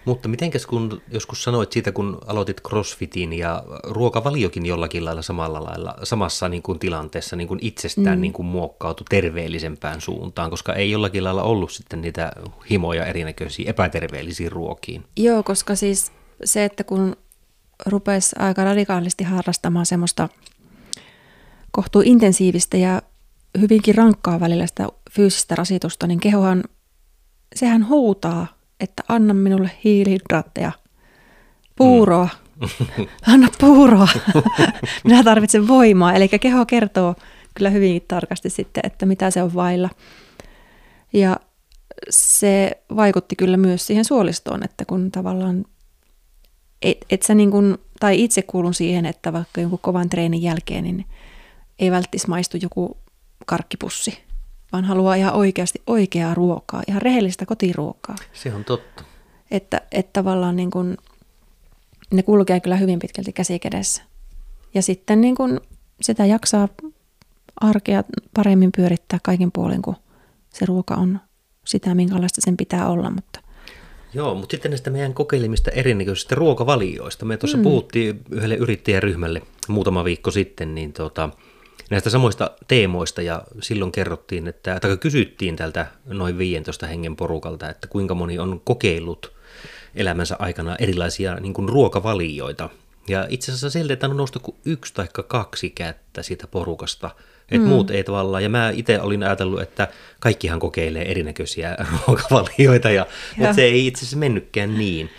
Mutta 0.05 0.27
mitenkäs 0.27 0.65
kun 0.65 1.01
joskus 1.11 1.43
sanoit 1.43 1.71
siitä, 1.71 1.91
kun 1.91 2.17
aloitit 2.27 2.61
crossfitin 2.67 3.33
ja 3.33 3.63
ruokavaliokin 3.83 4.65
jollakin 4.65 5.05
lailla 5.05 5.21
samalla 5.21 5.63
lailla, 5.63 5.95
samassa 6.03 6.49
niin 6.49 6.61
kuin 6.61 6.79
tilanteessa 6.79 7.35
niin 7.35 7.47
kuin 7.47 7.59
itsestään 7.63 8.17
mm. 8.17 8.21
niin 8.21 8.33
kuin 8.33 8.45
muokkautu 8.45 9.03
terveellisempään 9.09 10.01
suuntaan, 10.01 10.49
koska 10.49 10.73
ei 10.73 10.91
jollakin 10.91 11.23
lailla 11.23 11.43
ollut 11.43 11.71
sitten 11.71 12.01
niitä 12.01 12.31
himoja 12.69 13.05
erinäköisiä 13.05 13.69
epäterveellisiin 13.69 14.51
ruokiin. 14.51 15.03
Joo, 15.17 15.43
koska 15.43 15.75
siis 15.75 16.11
se, 16.43 16.65
että 16.65 16.83
kun 16.83 17.15
rupesi 17.85 18.35
aika 18.39 18.63
radikaalisti 18.63 19.23
harrastamaan 19.23 19.85
semmoista 19.85 20.29
kohtuu 21.71 22.01
intensiivistä 22.05 22.77
ja 22.77 23.01
hyvinkin 23.59 23.95
rankkaa 23.95 24.39
välillä 24.39 24.67
sitä 24.67 24.87
fyysistä 25.11 25.55
rasitusta, 25.55 26.07
niin 26.07 26.19
kehohan, 26.19 26.63
sehän 27.55 27.87
huutaa 27.87 28.47
että 28.79 29.03
anna 29.09 29.33
minulle 29.33 29.71
hiilihydraatteja, 29.83 30.71
puuroa, 31.75 32.29
mm. 32.61 33.05
anna 33.33 33.47
puuroa, 33.59 34.07
minä 35.03 35.23
tarvitsen 35.23 35.67
voimaa. 35.67 36.13
Eli 36.13 36.27
keho 36.27 36.65
kertoo 36.65 37.15
kyllä 37.53 37.69
hyvinkin 37.69 38.05
tarkasti 38.07 38.49
sitten, 38.49 38.81
että 38.85 39.05
mitä 39.05 39.31
se 39.31 39.43
on 39.43 39.53
vailla. 39.53 39.89
Ja 41.13 41.39
se 42.09 42.71
vaikutti 42.95 43.35
kyllä 43.35 43.57
myös 43.57 43.87
siihen 43.87 44.05
suolistoon, 44.05 44.63
että 44.63 44.85
kun 44.85 45.11
tavallaan, 45.11 45.65
et, 46.81 46.97
et 47.09 47.21
sä 47.21 47.35
niin 47.35 47.51
kun, 47.51 47.77
tai 47.99 48.23
itse 48.23 48.41
kuulun 48.41 48.73
siihen, 48.73 49.05
että 49.05 49.33
vaikka 49.33 49.61
jonkun 49.61 49.79
kovan 49.79 50.09
treenin 50.09 50.41
jälkeen, 50.41 50.83
niin 50.83 51.05
ei 51.79 51.91
välttis 51.91 52.27
maistu 52.27 52.57
joku 52.61 52.97
karkkipussi 53.45 54.24
vaan 54.75 54.85
haluaa 54.85 55.15
ihan 55.15 55.33
oikeasti 55.33 55.81
oikeaa 55.87 56.33
ruokaa, 56.33 56.83
ihan 56.87 57.01
rehellistä 57.01 57.45
kotiruokaa. 57.45 58.15
Se 58.33 58.53
on 58.53 58.63
totta. 58.63 59.03
Että, 59.51 59.81
että 59.91 60.09
tavallaan 60.13 60.55
niin 60.55 60.71
kuin, 60.71 60.97
ne 62.11 62.23
kulkee 62.23 62.59
kyllä 62.59 62.75
hyvin 62.75 62.99
pitkälti 62.99 63.33
käsi 63.33 63.59
kädessä. 63.59 64.01
Ja 64.73 64.81
sitten 64.81 65.21
niin 65.21 65.35
kuin 65.35 65.59
sitä 66.01 66.25
jaksaa 66.25 66.67
arkea 67.61 68.03
paremmin 68.33 68.71
pyörittää 68.77 69.19
kaiken 69.23 69.51
puolin, 69.51 69.81
kun 69.81 69.95
se 70.53 70.65
ruoka 70.65 70.95
on 70.95 71.19
sitä, 71.65 71.95
minkälaista 71.95 72.41
sen 72.43 72.57
pitää 72.57 72.89
olla. 72.89 73.09
Mutta 73.09 73.39
Joo, 74.13 74.35
mutta 74.35 74.53
sitten 74.53 74.71
näistä 74.71 74.89
meidän 74.89 75.13
kokeilemista 75.13 75.71
erinäköisistä 75.71 76.35
ruokavalioista. 76.35 77.25
Me 77.25 77.37
tuossa 77.37 77.57
mm. 77.57 77.63
puhuttiin 77.63 78.21
yhdelle 78.31 78.55
yrittäjäryhmälle 78.55 79.41
muutama 79.67 80.03
viikko 80.03 80.31
sitten, 80.31 80.75
niin 80.75 80.93
tota, 80.93 81.29
näistä 81.89 82.09
samoista 82.09 82.51
teemoista 82.67 83.21
ja 83.21 83.43
silloin 83.61 83.91
kerrottiin, 83.91 84.47
että, 84.47 84.79
tai 84.79 84.97
kysyttiin 84.97 85.55
tältä 85.55 85.87
noin 86.05 86.37
15 86.37 86.87
hengen 86.87 87.15
porukalta, 87.15 87.69
että 87.69 87.87
kuinka 87.87 88.13
moni 88.13 88.39
on 88.39 88.61
kokeillut 88.63 89.35
elämänsä 89.95 90.35
aikana 90.39 90.75
erilaisia 90.75 91.35
niin 91.35 91.53
kuin 91.53 91.69
ruokavalioita. 91.69 92.69
Ja 93.07 93.25
itse 93.29 93.51
asiassa 93.51 93.69
sieltä 93.69 94.07
on 94.07 94.17
noustu 94.17 94.39
kuin 94.39 94.57
yksi 94.65 94.93
tai 94.93 95.07
kaksi 95.27 95.69
kättä 95.69 96.23
siitä 96.23 96.47
porukasta, 96.47 97.09
että 97.51 97.57
mm. 97.57 97.67
muut 97.67 97.91
ei 97.91 98.03
tavallaan, 98.03 98.43
ja 98.43 98.49
mä 98.49 98.69
itse 98.69 99.01
olin 99.01 99.23
ajatellut, 99.23 99.61
että 99.61 99.87
kaikkihan 100.19 100.59
kokeilee 100.59 101.11
erinäköisiä 101.11 101.77
ruokavalioita, 102.07 102.89
ja, 102.89 102.95
ja. 102.95 103.05
mutta 103.37 103.53
se 103.53 103.63
ei 103.63 103.87
itse 103.87 103.99
asiassa 103.99 104.17
mennytkään 104.17 104.77
niin. 104.77 105.09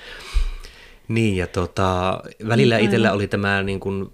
Niin, 1.08 1.36
ja 1.36 1.46
tota, 1.46 2.20
välillä 2.48 2.76
niin, 2.76 2.84
itsellä 2.84 3.12
oli 3.12 3.28
tämä 3.28 3.62
niin 3.62 3.80
kuin, 3.80 4.10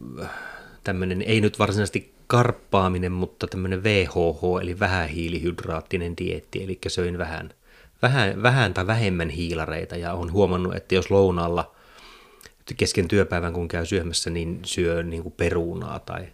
tämmöinen, 0.84 1.22
ei 1.22 1.40
nyt 1.40 1.58
varsinaisesti 1.58 2.12
karppaaminen, 2.32 3.12
mutta 3.12 3.46
tämmöinen 3.46 3.82
VHH, 3.82 4.62
eli 4.62 4.80
vähähiilihydraattinen 4.80 6.16
dietti, 6.16 6.64
eli 6.64 6.78
söin 6.88 7.18
vähän, 7.18 7.50
vähän, 8.02 8.42
vähän 8.42 8.74
tai 8.74 8.86
vähemmän 8.86 9.28
hiilareita, 9.28 9.96
ja 9.96 10.14
on 10.14 10.32
huomannut, 10.32 10.74
että 10.74 10.94
jos 10.94 11.10
lounaalla 11.10 11.74
kesken 12.76 13.08
työpäivän, 13.08 13.52
kun 13.52 13.68
käy 13.68 13.86
syömässä, 13.86 14.30
niin 14.30 14.60
syö 14.64 15.02
niin 15.02 15.22
kuin 15.22 15.34
perunaa 15.36 15.98
tai 15.98 16.28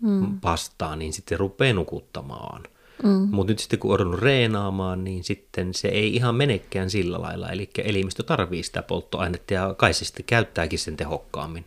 mm. 0.00 0.40
pastaa, 0.40 0.96
niin 0.96 1.12
sitten 1.12 1.38
rupeaa 1.38 1.74
nukuttamaan. 1.74 2.62
Mm. 3.02 3.28
Mutta 3.30 3.52
nyt 3.52 3.58
sitten 3.58 3.78
kun 3.78 4.00
on 4.00 4.18
reenaamaan, 4.18 5.04
niin 5.04 5.24
sitten 5.24 5.74
se 5.74 5.88
ei 5.88 6.16
ihan 6.16 6.34
menekään 6.34 6.90
sillä 6.90 7.20
lailla. 7.20 7.48
Eli 7.48 7.70
elimistö 7.84 8.22
tarvii 8.22 8.62
sitä 8.62 8.82
polttoainetta 8.82 9.54
ja 9.54 9.74
kai 9.78 9.94
se 9.94 10.04
sitten 10.04 10.24
käyttääkin 10.26 10.78
sen 10.78 10.96
tehokkaammin. 10.96 11.64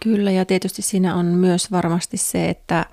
Kyllä 0.00 0.30
ja 0.30 0.44
tietysti 0.44 0.82
siinä 0.82 1.14
on 1.14 1.26
myös 1.26 1.72
varmasti 1.72 2.16
se, 2.16 2.48
että 2.48 2.86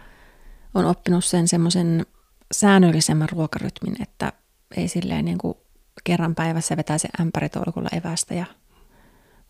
on 0.75 0.85
oppinut 0.85 1.25
sen 1.25 1.47
semmoisen 1.47 2.05
säännöllisemmän 2.51 3.29
ruokarytmin, 3.29 4.01
että 4.01 4.33
ei 4.77 4.87
silleen 4.87 5.25
niin 5.25 5.37
kuin 5.37 5.57
kerran 6.03 6.35
päivässä 6.35 6.77
vetää 6.77 6.97
se 6.97 7.09
ämpäritolkulla 7.21 7.89
evästä 7.91 8.33
ja 8.33 8.45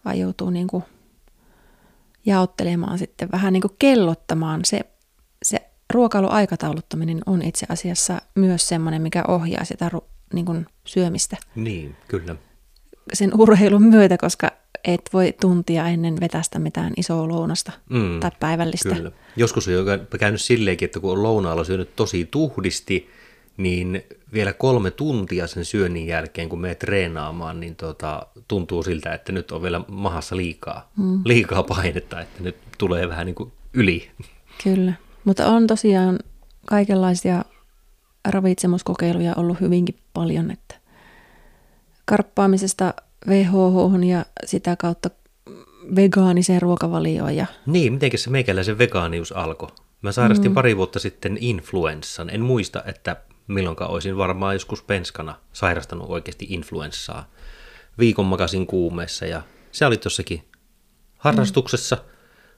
vaan 0.06 0.20
joutuu 0.20 0.50
niin 0.50 0.68
kuin 0.68 0.84
jaottelemaan 2.26 2.98
sitten 2.98 3.32
vähän 3.32 3.54
niin 3.54 3.62
kuin 3.62 3.76
kellottamaan. 3.80 4.66
Se, 4.66 4.80
se 5.44 5.70
ruokailuaikatauluttaminen 5.94 7.22
on 7.26 7.42
itse 7.42 7.66
asiassa 7.70 8.22
myös 8.36 8.68
semmoinen, 8.68 9.02
mikä 9.02 9.24
ohjaa 9.28 9.66
sitä 9.66 9.92
niin 10.34 10.46
kuin 10.46 10.66
syömistä. 10.88 11.38
Niin, 11.56 11.96
kyllä. 12.08 12.36
Sen 13.14 13.32
urheilun 13.34 13.84
myötä, 13.84 14.18
koska 14.18 14.52
et 14.86 15.02
voi 15.14 15.34
tuntia 15.42 15.88
ennen 15.88 16.20
vetästä 16.20 16.60
mitään 16.60 16.94
isoa 16.98 17.28
lounasta 17.28 17.72
mm, 17.90 18.20
tai 18.20 18.32
päivällistä. 18.40 18.96
Kyllä. 18.96 19.12
Joskus 19.36 19.68
on 19.68 19.74
jo 19.74 19.84
käynyt 20.20 20.42
silleenkin, 20.42 20.86
että 20.86 21.00
kun 21.00 21.12
on 21.12 21.24
lounaalla 21.24 21.64
syönyt 21.64 21.96
tosi 21.96 22.28
tuhdisti, 22.32 23.10
niin 23.58 24.04
vielä 24.34 24.54
kolme 24.54 24.92
tuntia 24.92 25.48
sen 25.48 25.66
syönnin 25.66 26.08
jälkeen, 26.08 26.50
kun 26.50 26.62
menet 26.62 26.80
treenaamaan, 26.80 27.60
niin 27.60 27.76
tota, 27.76 28.28
tuntuu 28.48 28.84
siltä, 28.84 29.14
että 29.14 29.32
nyt 29.32 29.52
on 29.52 29.62
vielä 29.62 29.82
mahassa 29.88 30.38
liikaa, 30.38 30.90
mm. 30.98 31.22
liikaa 31.26 31.64
painetta, 31.64 32.22
että 32.22 32.44
nyt 32.44 32.56
tulee 32.78 33.10
vähän 33.10 33.26
niin 33.26 33.36
kuin 33.36 33.52
yli. 33.74 34.12
Kyllä, 34.64 34.94
mutta 35.24 35.48
on 35.48 35.68
tosiaan 35.68 36.20
kaikenlaisia 36.66 37.46
ravitsemuskokeiluja 38.28 39.34
ollut 39.38 39.62
hyvinkin 39.62 40.00
paljon, 40.14 40.52
että 40.52 40.76
karppaamisesta 42.06 42.94
VHH 43.28 44.04
ja 44.08 44.26
sitä 44.46 44.76
kautta 44.76 45.10
vegaaniseen 45.96 46.62
ruokavalioon. 46.62 47.36
Ja... 47.36 47.46
Niin, 47.66 47.94
miten 47.94 48.12
se 48.16 48.30
meikäläisen 48.30 48.78
vegaanius 48.78 49.32
alkoi? 49.32 49.70
Mä 50.02 50.12
sairastin 50.12 50.52
mm. 50.52 50.56
pari 50.56 50.78
vuotta 50.78 51.00
sitten 51.00 51.38
influenssan. 51.42 52.30
En 52.30 52.42
muista, 52.42 52.84
että 52.86 53.16
milloinkaan 53.48 53.92
olisin 53.92 54.18
varmaan 54.18 54.56
joskus 54.56 54.84
penskana 54.84 55.36
sairastanut 55.54 56.10
oikeasti 56.10 56.46
influenssaa. 56.50 57.32
Viikon 58.00 58.26
makasin 58.26 58.68
kuumeessa 58.68 59.26
ja 59.26 59.42
se 59.72 59.86
oli 59.86 59.98
tossakin 59.98 60.44
harrastuksessa. 61.18 61.98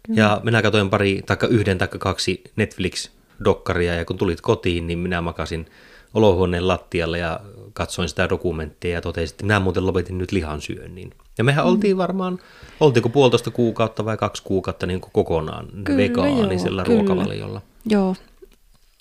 Mm. 0.08 0.18
Ja 0.18 0.42
minä 0.44 0.62
katsoin 0.62 0.90
pari, 0.90 1.22
taikka 1.26 1.48
yhden 1.48 1.78
tai 1.78 1.88
kaksi 1.88 2.44
Netflix-dokkaria 2.56 3.96
ja 3.96 4.06
kun 4.06 4.18
tulit 4.18 4.42
kotiin, 4.42 4.88
niin 4.88 5.00
minä 5.00 5.22
makasin 5.22 5.66
olohuoneen 6.14 6.68
lattialle 6.68 7.18
ja 7.18 7.40
katsoin 7.78 8.10
sitä 8.10 8.30
dokumenttia 8.30 8.94
ja 8.94 9.02
totesin, 9.02 9.34
että 9.34 9.44
minä 9.44 9.60
muuten 9.60 9.88
lopetin 9.88 10.18
nyt 10.18 10.32
lihansyönnin. 10.32 11.14
Ja 11.38 11.44
mehän 11.44 11.66
mm. 11.66 11.72
oltiin 11.72 11.98
varmaan, 11.98 12.40
oltiinko 12.80 13.10
puolitoista 13.10 13.52
kuukautta 13.52 14.06
vai 14.06 14.18
kaksi 14.18 14.44
kuukautta 14.44 14.86
niin 14.86 15.02
kuin 15.02 15.12
kokonaan 15.14 15.68
kyllä, 15.84 15.98
vegaanisella 15.98 16.84
joo, 16.88 16.96
ruokavaliolla. 16.96 17.62
Kyllä. 17.62 17.96
Joo, 17.96 18.16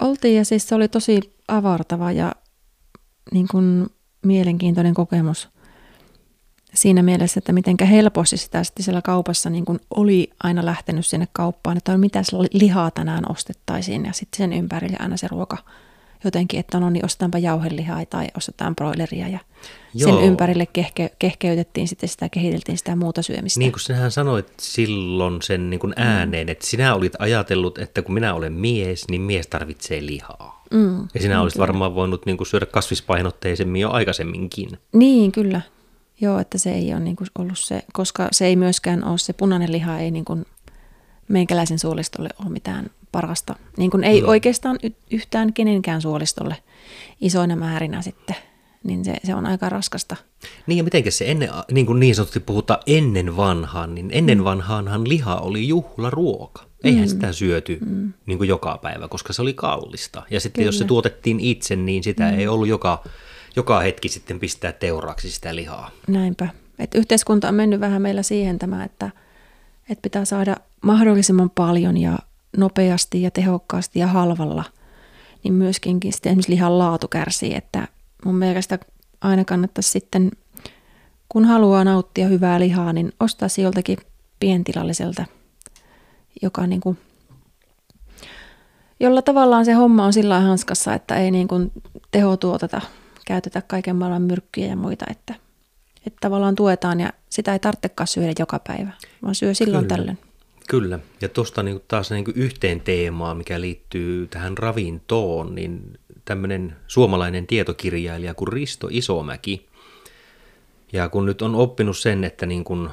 oltiin 0.00 0.37
ja 0.37 0.45
siis 0.45 0.68
se 0.68 0.75
oli 0.75 0.88
tosi 0.88 1.21
avartava 1.49 2.12
ja 2.12 2.33
niin 3.33 3.49
kuin 3.50 3.87
mielenkiintoinen 4.23 4.95
kokemus 4.95 5.49
siinä 6.75 7.02
mielessä, 7.02 7.38
että 7.38 7.52
miten 7.52 7.76
helposti 7.90 8.37
sitä 8.37 8.64
sitten 8.64 8.85
siellä 8.85 9.02
kaupassa 9.02 9.50
niin 9.50 9.64
kuin 9.64 9.80
oli 9.97 10.30
aina 10.42 10.64
lähtenyt 10.64 11.06
sinne 11.06 11.28
kauppaan, 11.33 11.76
että 11.76 11.99
mitä 11.99 12.23
lihaa 12.52 12.90
tänään 12.90 13.30
ostettaisiin 13.30 14.04
ja 14.04 14.12
sitten 14.12 14.38
sen 14.38 14.52
ympärille 14.52 14.97
aina 15.00 15.16
se 15.16 15.28
ruoka 15.28 15.59
jotenkin, 16.26 16.61
että 16.61 16.80
no 16.80 16.90
niin 16.90 17.04
ostetaanpa 17.04 17.38
jauhelihaa 17.38 18.06
tai 18.06 18.26
ostetaan 18.37 18.76
broileria 18.76 19.28
ja 19.28 19.38
Joo. 19.95 20.12
sen 20.12 20.25
ympärille 20.25 20.66
kehke, 20.66 21.11
kehkeytettiin 21.18 21.88
sitten 21.88 22.09
sitä, 22.09 22.28
kehiteltiin 22.28 22.78
sitä 22.78 22.97
muuta 22.97 23.23
syömistä. 23.23 23.59
Niin 23.59 23.73
kuin 23.73 23.80
sinähän 23.80 24.11
sanoit 24.11 24.52
silloin 24.61 25.42
sen 25.42 25.71
niin 25.71 25.80
kuin 25.80 25.95
mm. 25.97 26.02
ääneen, 26.02 26.47
mm. 26.47 26.52
että 26.52 26.66
sinä 26.66 26.95
olit 26.95 27.12
ajatellut, 27.18 27.78
että 27.78 28.02
kun 28.02 28.14
minä 28.14 28.35
olen 28.35 28.52
mies, 28.52 29.09
niin 29.09 29.23
mies 29.23 29.47
tarvitsee 29.47 30.06
lihaa. 30.06 30.64
Mm, 30.71 31.09
ja 31.14 31.21
sinä 31.21 31.42
olisit 31.42 31.54
kyllä. 31.54 31.66
varmaan 31.66 31.95
voinut 31.95 32.26
niin 32.26 32.37
kuin 32.37 32.47
syödä 32.47 32.66
kasvispainotteisemmin 32.66 33.83
jo 33.83 33.90
aikaisemminkin. 33.90 34.78
Niin, 34.92 35.33
kyllä. 35.33 35.61
Joo, 36.21 36.38
että 36.38 36.59
se 36.59 36.73
ei 36.73 36.92
ole 36.92 37.00
niin 37.00 37.16
kuin 37.16 37.28
ollut 37.38 37.59
se, 37.59 37.83
koska 37.92 38.28
se 38.33 38.47
ei 38.47 38.56
myöskään 38.56 39.04
ole, 39.04 39.18
se 39.18 39.33
punainen 39.33 39.73
liha 39.73 39.99
ei 39.99 40.11
niin 40.11 40.25
kuin 40.25 40.47
meikäläisen 41.28 41.78
suolistolle 41.78 42.28
ole 42.45 42.50
mitään 42.50 42.90
parasta. 43.17 43.57
Niin 43.77 43.91
kuin 43.91 44.05
ei 44.05 44.21
no. 44.21 44.29
oikeastaan 44.29 44.79
yhtään 45.11 45.53
kenenkään 45.53 46.03
suolistolle 46.03 46.57
isoina 47.21 47.57
määrinä 47.57 48.03
sitten 48.03 48.37
niin 48.87 49.05
se, 49.05 49.15
se 49.25 49.35
on 49.35 49.47
aika 49.47 49.69
raskasta. 49.69 50.17
Niin 50.67 50.77
ja 50.77 50.85
mitenkä 50.85 51.11
se 51.11 51.31
ennen, 51.31 51.49
niin 51.71 51.87
kuin 51.87 52.01
niin 52.01 52.15
sanotusti 52.15 52.41
puhutaan 52.41 52.81
ennen 52.87 53.37
vanhaan, 53.37 53.95
niin 53.95 54.09
ennen 54.13 54.45
vanhaanhan 54.45 55.09
liha 55.09 55.37
oli 55.37 55.69
juhlaruoka. 55.69 56.67
Eihän 56.85 57.05
mm. 57.05 57.09
sitä 57.09 57.33
syöty 57.33 57.79
mm. 57.87 58.13
niin 58.27 58.39
kuin 58.39 58.49
joka 58.49 58.79
päivä, 58.83 59.09
koska 59.09 59.33
se 59.33 59.43
oli 59.43 59.55
kallista. 59.55 60.23
Ja 60.31 60.41
sitten 60.41 60.63
Kyllä. 60.63 60.69
jos 60.69 60.79
se 60.79 60.85
tuotettiin 60.85 61.41
itse, 61.41 61.77
niin 61.77 62.05
sitä 62.05 62.31
mm. 62.31 62.39
ei 62.39 62.49
ollut 62.49 62.69
joka, 62.69 63.05
joka 63.57 63.81
hetki 63.81 64.09
sitten 64.09 64.41
pistää 64.41 64.73
teuraaksi 64.73 65.31
sitä 65.31 65.57
lihaa. 65.57 65.91
Näinpä. 66.09 66.49
Et 66.79 66.95
yhteiskunta 66.95 67.49
on 67.49 67.55
mennyt 67.55 67.81
vähän 67.81 68.03
meillä 68.03 68.23
siihen 68.23 68.59
tämä, 68.59 68.85
että, 68.85 69.11
että 69.91 70.03
pitää 70.03 70.25
saada 70.25 70.57
mahdollisimman 70.83 71.51
paljon 71.51 71.97
ja 71.97 72.19
nopeasti 72.57 73.23
ja 73.23 73.31
tehokkaasti 73.31 73.99
ja 73.99 74.07
halvalla, 74.07 74.65
niin 75.45 75.55
myöskin 75.55 76.01
sitten 76.11 76.31
esimerkiksi 76.31 76.53
lihan 76.53 76.79
laatu 76.79 77.09
kärsii, 77.09 77.55
että 77.55 77.89
mun 78.25 78.35
mielestä 78.35 78.79
aina 79.21 79.45
kannattaisi 79.45 79.91
sitten, 79.91 80.31
kun 81.29 81.45
haluaa 81.45 81.85
nauttia 81.85 82.29
hyvää 82.29 82.61
lihaa, 82.61 82.93
niin 82.93 83.13
ostaa 83.21 83.49
joltakin 83.63 83.99
pientilalliselta, 84.41 85.25
joka 86.43 86.67
niin 86.67 86.81
kuin, 86.81 86.99
jolla 89.01 89.23
tavallaan 89.23 89.65
se 89.65 89.73
homma 89.73 90.05
on 90.05 90.13
sillä 90.13 90.41
hanskassa, 90.41 90.95
että 90.95 91.17
ei 91.17 91.31
niin 91.31 91.49
kuin 91.49 91.73
tehotuoteta, 92.11 92.81
käytetä 93.27 93.63
kaiken 93.63 93.97
maailman 93.97 94.23
myrkkyjä 94.23 94.67
ja 94.67 94.77
muita, 94.77 95.05
että, 95.11 95.35
että 96.07 96.19
tavallaan 96.21 96.55
tuetaan 96.55 97.01
ja 97.01 97.13
sitä 97.31 97.53
ei 97.53 97.59
tarvitsekaan 97.59 98.07
syödä 98.07 98.33
joka 98.39 98.61
päivä, 98.67 98.93
vaan 99.23 99.35
syö 99.35 99.55
silloin 99.55 99.85
Kyllä. 99.85 99.97
tällöin. 99.97 100.25
Kyllä, 100.69 100.99
ja 101.21 101.29
tuosta 101.29 101.63
niin 101.63 101.81
taas 101.89 102.11
niin 102.11 102.25
yhteen 102.35 102.81
teemaan, 102.81 103.37
mikä 103.37 103.61
liittyy 103.61 104.27
tähän 104.27 104.59
ravintoon, 104.59 105.55
niin 105.55 105.99
tämmöinen 106.25 106.77
suomalainen 106.87 107.47
tietokirjailija 107.47 108.35
kuin 108.35 108.49
Risto 108.49 108.89
Isomäki. 108.91 109.67
Ja 110.93 111.09
kun 111.09 111.27
nyt 111.27 111.43
on 111.43 111.55
oppinut 111.55 111.99
sen, 111.99 112.25
että 112.25 112.47
niin 112.47 112.65
kuin 112.65 112.89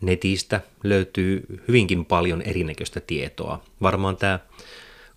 netistä 0.00 0.60
löytyy 0.84 1.42
hyvinkin 1.68 2.04
paljon 2.04 2.42
erinäköistä 2.42 3.00
tietoa. 3.00 3.62
Varmaan 3.82 4.16
tämä 4.16 4.38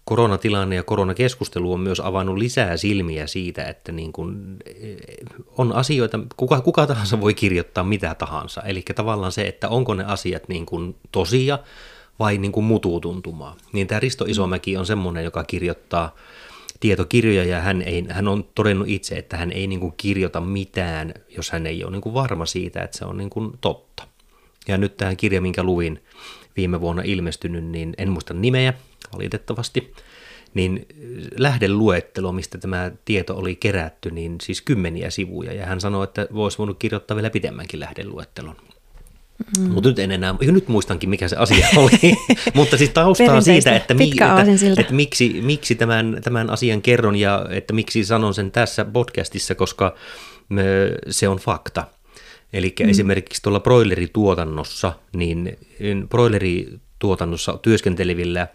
koronatilanne 0.06 0.76
ja 0.76 0.84
koronakeskustelu 0.84 1.74
on 1.74 1.80
myös 1.80 2.00
avannut 2.00 2.38
lisää 2.38 2.78
silmiä 2.78 3.28
siitä, 3.28 3.64
että 3.64 3.92
niin 3.92 4.14
kuin 4.14 4.58
eh, 4.66 4.98
on 5.58 5.74
asioita, 5.74 6.20
kuka, 6.38 6.62
kuka 6.62 6.88
tahansa 6.88 7.22
voi 7.22 7.34
kirjoittaa 7.34 7.84
mitä 7.84 8.16
tahansa. 8.16 8.62
Eli 8.62 8.82
tavallaan 8.96 9.32
se, 9.32 9.48
että 9.48 9.70
onko 9.70 9.94
ne 9.94 10.04
asiat 10.04 10.48
niin 10.48 10.66
kuin 10.66 10.96
tosia 11.12 11.60
vai 12.20 12.38
niin 12.38 12.52
kuin 12.52 12.64
mutuutuntumaa. 12.64 13.56
Niin 13.74 13.88
tämä 13.88 14.00
Risto 14.00 14.26
Isomäki 14.28 14.78
on 14.78 14.86
semmoinen, 14.86 15.24
joka 15.24 15.44
kirjoittaa 15.44 16.16
tietokirjoja 16.80 17.44
ja 17.44 17.62
hän, 17.62 17.82
ei, 17.82 18.06
hän 18.10 18.28
on 18.28 18.46
todennut 18.56 18.88
itse, 18.90 19.16
että 19.16 19.38
hän 19.38 19.52
ei 19.52 19.68
niin 19.68 19.80
kuin 19.80 19.94
kirjoita 19.98 20.42
mitään, 20.42 21.14
jos 21.38 21.52
hän 21.52 21.68
ei 21.68 21.84
ole 21.84 21.92
niin 21.92 22.02
kuin 22.02 22.14
varma 22.14 22.46
siitä, 22.46 22.84
että 22.84 22.98
se 22.98 23.06
on 23.06 23.18
niin 23.18 23.30
kuin 23.30 23.52
totta. 23.62 24.08
Ja 24.68 24.78
nyt 24.78 24.98
tähän 24.98 25.18
kirja, 25.18 25.42
minkä 25.42 25.64
luin 25.64 26.04
viime 26.58 26.82
vuonna 26.82 27.02
ilmestynyt, 27.06 27.64
niin 27.64 27.94
en 27.98 28.10
muista 28.10 28.34
nimeä 28.34 28.74
valitettavasti, 29.14 29.94
niin 30.54 30.86
lähdeluettelo, 31.38 32.32
mistä 32.32 32.58
tämä 32.58 32.92
tieto 33.06 33.36
oli 33.36 33.56
kerätty, 33.56 34.12
niin 34.12 34.36
siis 34.42 34.62
kymmeniä 34.62 35.10
sivuja. 35.10 35.54
Ja 35.54 35.66
hän 35.66 35.82
sanoi, 35.82 36.04
että 36.04 36.28
voisi 36.34 36.58
voinut 36.58 36.80
kirjoittaa 36.80 37.16
vielä 37.16 37.30
pidemmänkin 37.30 37.80
lähdeluettelon. 37.80 38.56
Mm. 39.60 39.70
Mutta 39.72 39.90
nyt 39.90 40.00
en 40.00 40.12
enää, 40.12 40.36
nyt 40.42 40.68
muistankin 40.68 41.10
mikä 41.10 41.28
se 41.28 41.36
asia 41.36 41.68
oli, 41.76 42.16
mutta 42.54 42.78
siis 42.78 42.90
taustaa 42.90 43.42
siitä, 43.42 43.76
että, 43.76 43.94
mi, 43.94 44.12
että, 44.12 44.82
että 44.82 44.94
miksi, 44.94 45.42
miksi 45.42 45.76
tämän, 45.76 46.18
tämän 46.24 46.50
asian 46.50 46.82
kerron 46.82 47.16
ja 47.16 47.46
että 47.50 47.74
miksi 47.74 48.06
sanon 48.06 48.34
sen 48.34 48.52
tässä 48.52 48.86
podcastissa, 48.86 49.56
koska 49.56 49.96
se 51.10 51.28
on 51.28 51.38
fakta. 51.38 51.88
Eli 52.54 52.76
mm. 52.80 52.90
esimerkiksi 52.90 53.42
tuolla 53.42 53.60
broilerituotannossa, 53.60 54.94
niin 55.16 55.58
broilerituotannossa 56.10 57.60
työskentelevillä 57.62 58.48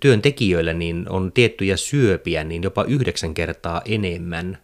työntekijöillä 0.00 0.72
niin 0.72 1.06
on 1.08 1.32
tiettyjä 1.32 1.76
syöpiä 1.76 2.44
niin 2.44 2.62
jopa 2.62 2.84
yhdeksän 2.84 3.34
kertaa 3.34 3.82
enemmän 3.84 4.58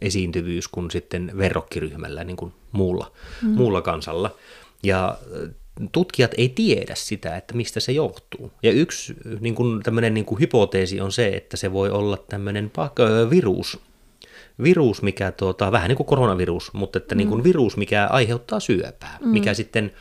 esiintyvyys 0.00 0.68
kuin 0.68 0.90
sitten 0.90 1.32
verrokkiryhmällä, 1.38 2.24
niin 2.24 2.36
kuin 2.36 2.52
muulla, 2.72 3.12
mm. 3.42 3.48
muulla 3.48 3.82
kansalla. 3.82 4.34
Ja 4.82 5.18
tutkijat 5.92 6.34
ei 6.36 6.48
tiedä 6.48 6.94
sitä, 6.94 7.36
että 7.36 7.54
mistä 7.54 7.80
se 7.80 7.92
johtuu. 7.92 8.52
Ja 8.62 8.70
yksi 8.70 9.14
niin 9.40 9.54
kuin 9.54 9.82
tämmöinen 9.82 10.14
niin 10.14 10.24
kuin 10.24 10.40
hypoteesi 10.40 11.00
on 11.00 11.12
se, 11.12 11.28
että 11.28 11.56
se 11.56 11.72
voi 11.72 11.90
olla 11.90 12.16
tämmöinen 12.16 12.70
virus, 13.30 13.78
virus, 14.62 15.02
mikä 15.02 15.32
tuota, 15.32 15.72
vähän 15.72 15.88
niin 15.88 15.96
kuin 15.96 16.06
koronavirus, 16.06 16.72
mutta 16.72 16.98
että 16.98 17.14
niin 17.14 17.28
kuin 17.28 17.40
mm. 17.40 17.44
virus, 17.44 17.76
mikä 17.76 18.06
aiheuttaa 18.06 18.60
syöpää, 18.60 19.18
mm. 19.20 19.28
mikä 19.28 19.54
sitten 19.54 19.92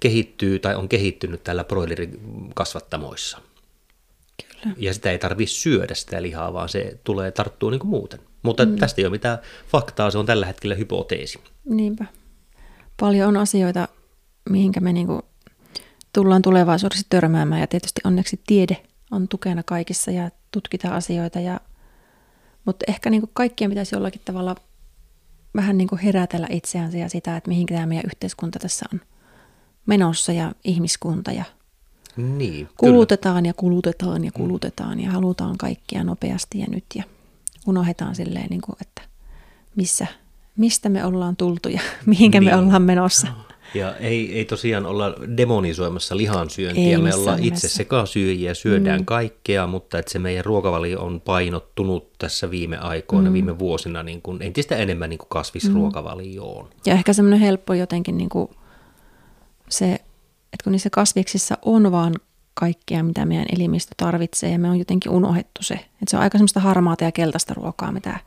kehittyy 0.00 0.58
tai 0.58 0.74
on 0.74 0.88
kehittynyt 0.88 1.44
täällä 1.44 1.64
broilerin 1.64 2.20
kasvattamoissa. 2.54 3.38
Kyllä. 4.62 4.76
Ja 4.78 4.94
sitä 4.94 5.10
ei 5.10 5.18
tarvitse 5.18 5.54
syödä 5.54 5.94
sitä 5.94 6.22
lihaa, 6.22 6.52
vaan 6.52 6.68
se 6.68 6.98
tulee 7.04 7.30
tarttua 7.30 7.70
niin 7.70 7.80
kuin 7.80 7.90
muuten. 7.90 8.20
Mutta 8.42 8.66
mm. 8.66 8.76
tästä 8.76 9.00
ei 9.00 9.04
ole 9.04 9.10
mitään 9.12 9.38
faktaa, 9.68 10.10
se 10.10 10.18
on 10.18 10.26
tällä 10.26 10.46
hetkellä 10.46 10.74
hypoteesi. 10.74 11.38
Niinpä. 11.64 12.04
Paljon 13.00 13.28
on 13.28 13.36
asioita, 13.36 13.88
mihinkä 14.50 14.80
me 14.80 14.92
niin 14.92 15.06
kuin 15.06 15.22
tullaan 16.12 16.42
tulevaisuudessa 16.42 17.06
törmäämään 17.08 17.60
ja 17.60 17.66
tietysti 17.66 18.00
onneksi 18.04 18.40
tiede 18.46 18.76
on 19.10 19.28
tukena 19.28 19.62
kaikissa 19.62 20.10
ja 20.10 20.30
tutkitaan 20.52 20.94
asioita 20.94 21.40
ja 21.40 21.60
mutta 22.64 22.84
ehkä 22.88 23.10
niin 23.10 23.20
kuin 23.22 23.30
kaikkien 23.32 23.70
pitäisi 23.70 23.94
jollakin 23.94 24.20
tavalla 24.24 24.56
vähän 25.56 25.78
niin 25.78 25.88
kuin 25.88 25.98
herätellä 25.98 26.46
itseänsä 26.50 26.98
ja 26.98 27.08
sitä, 27.08 27.36
että 27.36 27.48
mihin 27.48 27.66
tämä 27.66 27.86
meidän 27.86 28.06
yhteiskunta 28.06 28.58
tässä 28.58 28.86
on 28.92 29.00
menossa 29.86 30.32
ja 30.32 30.52
ihmiskunta 30.64 31.32
ja 31.32 31.44
niin, 32.16 32.68
kulutetaan 32.76 33.36
kyllä. 33.36 33.48
ja 33.48 33.54
kulutetaan 33.54 34.24
ja 34.24 34.32
kulutetaan 34.32 35.00
ja 35.00 35.10
halutaan 35.10 35.58
kaikkia 35.58 36.04
nopeasti 36.04 36.58
ja 36.58 36.66
nyt 36.70 36.84
ja 36.94 37.04
unohdetaan 37.66 38.14
silleen, 38.14 38.46
niin 38.50 38.60
kuin, 38.60 38.76
että 38.80 39.02
missä, 39.76 40.06
mistä 40.56 40.88
me 40.88 41.04
ollaan 41.04 41.36
tultu 41.36 41.68
ja 41.68 41.80
mihinkä 42.06 42.40
niin. 42.40 42.50
me 42.50 42.56
ollaan 42.56 42.82
menossa. 42.82 43.26
Ja 43.74 43.96
ei, 43.96 44.34
ei 44.34 44.44
tosiaan 44.44 44.86
olla 44.86 45.14
demonisoimassa 45.36 46.16
lihansyöntiä, 46.16 46.96
ei 46.96 47.02
me 47.02 47.14
ollaan 47.14 47.44
itse 47.44 47.68
sekasyöjiä, 47.68 48.54
syödään 48.54 49.00
mm. 49.00 49.04
kaikkea, 49.04 49.66
mutta 49.66 49.98
että 49.98 50.12
se 50.12 50.18
meidän 50.18 50.44
ruokavalio 50.44 51.00
on 51.00 51.20
painottunut 51.20 52.12
tässä 52.18 52.50
viime 52.50 52.78
aikoina, 52.78 53.30
mm. 53.30 53.34
viime 53.34 53.58
vuosina 53.58 54.02
niin 54.02 54.22
kuin 54.22 54.42
entistä 54.42 54.76
enemmän 54.76 55.10
niin 55.10 55.18
kuin 55.18 55.28
kasvisruokavalioon. 55.28 56.64
Mm. 56.64 56.70
Ja 56.86 56.94
ehkä 56.94 57.12
semmoinen 57.12 57.40
helppo 57.40 57.74
jotenkin 57.74 58.18
niin 58.18 58.28
kuin 58.28 58.50
se, 59.68 60.00
että 60.52 60.64
kun 60.64 60.72
niissä 60.72 60.90
kasviksissa 60.90 61.58
on 61.62 61.92
vaan 61.92 62.14
kaikkea, 62.54 63.02
mitä 63.02 63.24
meidän 63.24 63.46
elimistö 63.56 63.94
tarvitsee, 63.96 64.50
ja 64.50 64.58
me 64.58 64.70
on 64.70 64.78
jotenkin 64.78 65.12
unohdettu 65.12 65.62
se. 65.62 65.74
Että 65.74 66.10
se 66.10 66.16
on 66.16 66.22
aika 66.22 66.38
semmoista 66.38 66.60
harmaata 66.60 67.04
ja 67.04 67.12
keltaista 67.12 67.54
ruokaa, 67.54 67.92
mitä 67.92 68.18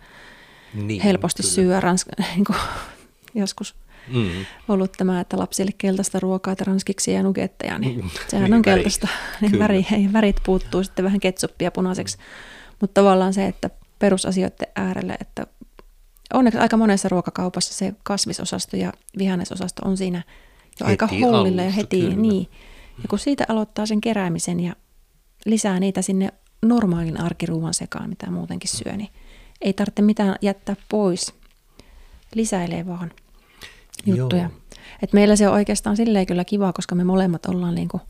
niin, 0.74 1.02
helposti 1.02 1.44
kyllä. 1.44 1.54
syö 1.54 1.80
ranska, 1.80 2.12
niin 2.36 2.46
kuin, 2.46 2.58
joskus 3.34 3.76
mm. 4.14 4.46
ollut 4.68 4.92
tämä, 4.92 5.20
että 5.20 5.38
lapsille 5.38 5.72
keltaista 5.78 6.20
ruokaa, 6.20 6.56
transkiksi 6.56 7.12
ja 7.12 7.24
nugetteja, 7.24 7.80
niin 7.80 8.04
mm. 8.04 8.10
sehän 8.28 8.44
niin, 8.44 8.54
on 8.54 8.62
keltaista. 8.62 9.08
Niin 9.42 9.60
väri, 9.60 9.86
värit 10.14 10.38
puuttuu 10.46 10.84
sitten 10.84 11.06
vähän 11.06 11.20
ketsuppia 11.20 11.72
punaiseksi. 11.72 12.18
Mm. 12.18 12.24
Mutta 12.82 13.02
tavallaan 13.02 13.34
se, 13.34 13.46
että 13.46 13.70
perusasioiden 14.00 14.68
äärelle, 14.76 15.18
että 15.22 15.48
onneksi 16.34 16.60
aika 16.60 16.78
monessa 16.78 17.10
ruokakaupassa 17.10 17.74
se 17.74 17.94
kasvisosasto 18.04 18.78
ja 18.78 18.94
vihannesosasto 19.18 19.82
on 19.86 19.98
siinä 19.98 20.24
aika 20.82 21.08
hollilla 21.08 21.62
ja 21.62 21.72
heti, 21.72 22.02
kyllä. 22.02 22.16
niin. 22.16 22.48
Ja 23.02 23.08
kun 23.10 23.20
siitä 23.20 23.46
aloittaa 23.48 23.86
sen 23.86 24.02
keräämisen 24.02 24.60
ja 24.60 24.76
lisää 25.46 25.80
niitä 25.80 26.02
sinne 26.02 26.30
normaalin 26.62 27.22
arkiruuan 27.22 27.74
sekaan, 27.74 28.10
mitä 28.10 28.32
muutenkin 28.32 28.70
syö, 28.70 28.98
niin 28.98 29.10
ei 29.62 29.74
tarvitse 29.74 30.02
mitään 30.02 30.36
jättää 30.42 30.76
pois. 30.90 31.34
Lisäilee 32.36 32.88
vaan 32.88 33.12
juttuja. 34.06 34.50
Et 35.04 35.14
meillä 35.14 35.36
se 35.36 35.48
on 35.48 35.54
oikeastaan 35.54 35.98
silleen 35.98 36.26
kyllä 36.26 36.46
kiva, 36.46 36.74
koska 36.74 36.96
me 36.96 37.04
molemmat 37.04 37.46
ollaan 37.46 37.76
niinku 37.76 38.02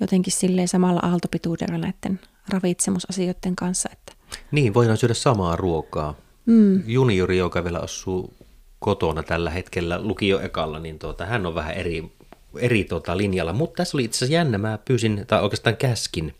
jotenkin 0.00 0.32
silleen 0.32 0.68
samalla 0.68 1.00
aaltopituudella 1.00 1.78
näiden 1.78 2.20
ravitsemusasioiden 2.48 3.56
kanssa. 3.56 3.88
Että. 3.92 4.12
Niin, 4.50 4.74
voidaan 4.74 4.96
syödä 4.96 5.14
samaa 5.14 5.56
ruokaa. 5.56 6.14
Mm. 6.46 6.82
Juniori, 6.86 7.38
joka 7.38 7.64
vielä 7.64 7.78
asuu 7.78 8.34
kotona 8.80 9.22
tällä 9.22 9.50
hetkellä 9.50 10.02
lukioekalla, 10.02 10.78
niin 10.78 10.98
tuota, 10.98 11.26
hän 11.26 11.46
on 11.46 11.54
vähän 11.54 11.74
eri, 11.74 12.12
eri 12.58 12.84
tuota, 12.84 13.16
linjalla. 13.16 13.52
Mutta 13.52 13.76
tässä 13.76 13.96
oli 13.96 14.04
itse 14.04 14.16
asiassa 14.16 14.34
jännä, 14.34 14.58
mä 14.58 14.78
pyysin, 14.84 15.24
tai 15.26 15.42
oikeastaan 15.42 15.76
käskin 15.76 16.34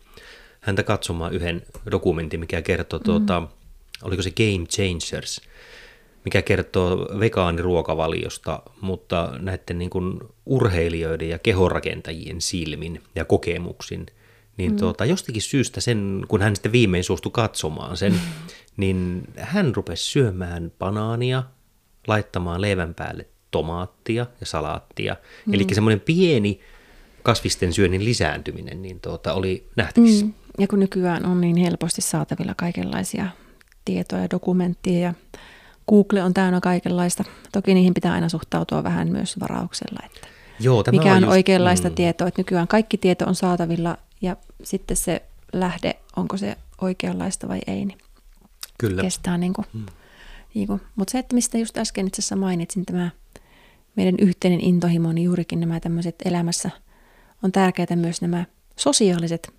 häntä 0.61 0.83
katsomaan 0.83 1.33
yhden 1.33 1.61
dokumentin, 1.91 2.39
mikä 2.39 2.61
kertoo, 2.61 2.99
mm. 2.99 3.03
tuota, 3.03 3.43
oliko 4.03 4.21
se 4.21 4.31
Game 4.31 4.65
Changers– 4.65 5.41
mikä 6.25 6.41
kertoo 6.41 7.07
vegaaniruokavaliosta, 7.19 8.63
mutta 8.81 9.33
näiden 9.39 9.77
niin 9.79 9.89
kuin 9.89 10.19
urheilijoiden 10.45 11.29
ja 11.29 11.39
kehonrakentajien 11.39 12.41
silmin 12.41 13.01
ja 13.15 13.25
kokemuksin, 13.25 14.05
niin 14.57 14.71
mm. 14.71 14.77
tuota, 14.77 15.05
jostakin 15.05 15.41
syystä 15.41 15.81
sen, 15.81 16.25
kun 16.27 16.41
hän 16.41 16.55
sitten 16.55 16.71
viimein 16.71 17.03
suostui 17.03 17.31
katsomaan 17.31 17.97
sen, 17.97 18.11
mm. 18.11 18.19
niin 18.77 19.27
hän 19.37 19.75
rupesi 19.75 20.03
syömään 20.03 20.71
banaania, 20.79 21.43
laittamaan 22.07 22.61
leivän 22.61 22.93
päälle 22.93 23.25
tomaattia 23.51 24.25
ja 24.39 24.45
salaattia. 24.45 25.15
Mm. 25.45 25.53
Eli 25.53 25.67
semmoinen 25.71 25.99
pieni 25.99 26.59
kasvisten 27.23 27.73
syönnin 27.73 28.05
lisääntyminen 28.05 28.81
niin 28.81 28.99
tuota, 28.99 29.33
oli 29.33 29.67
nähtävissä. 29.75 30.25
Mm. 30.25 30.33
Ja 30.59 30.67
kun 30.67 30.79
nykyään 30.79 31.25
on 31.25 31.41
niin 31.41 31.55
helposti 31.55 32.01
saatavilla 32.01 32.53
kaikenlaisia 32.57 33.27
tietoja, 33.85 34.29
dokumentteja 34.29 34.99
ja 34.99 35.13
Google 35.89 36.23
on 36.23 36.33
täynnä 36.33 36.59
kaikenlaista. 36.59 37.23
Toki 37.51 37.73
niihin 37.73 37.93
pitää 37.93 38.13
aina 38.13 38.29
suhtautua 38.29 38.83
vähän 38.83 39.11
myös 39.11 39.39
varauksella, 39.39 39.99
että 40.05 40.27
Joo, 40.59 40.83
tämä 40.83 40.97
mikä 40.97 41.11
on, 41.11 41.17
on 41.17 41.23
just, 41.23 41.31
oikeanlaista 41.31 41.89
mm. 41.89 41.95
tietoa. 41.95 42.27
Että 42.27 42.39
nykyään 42.39 42.67
kaikki 42.67 42.97
tieto 42.97 43.25
on 43.25 43.35
saatavilla 43.35 43.97
ja 44.21 44.35
sitten 44.63 44.97
se 44.97 45.21
lähde, 45.53 45.95
onko 46.15 46.37
se 46.37 46.57
oikeanlaista 46.81 47.47
vai 47.47 47.59
ei, 47.67 47.85
niin 47.85 47.97
Kyllä. 48.77 49.01
kestää. 49.01 49.37
Niin 49.37 49.53
kuin, 49.53 49.65
mm. 49.73 49.85
Niin. 50.53 50.67
Mutta 50.95 51.11
se, 51.11 51.19
että 51.19 51.35
mistä 51.35 51.57
just 51.57 51.77
äsken 51.77 52.07
itse 52.07 52.21
asiassa 52.21 52.35
mainitsin, 52.35 52.85
tämä 52.85 53.09
meidän 53.95 54.15
yhteinen 54.19 54.61
intohimo, 54.61 55.11
niin 55.11 55.25
juurikin 55.25 55.59
nämä 55.59 55.79
tämmöiset 55.79 56.15
elämässä 56.25 56.69
on 57.43 57.51
tärkeää 57.51 57.95
myös 57.95 58.21
nämä 58.21 58.45
sosiaaliset 58.75 59.53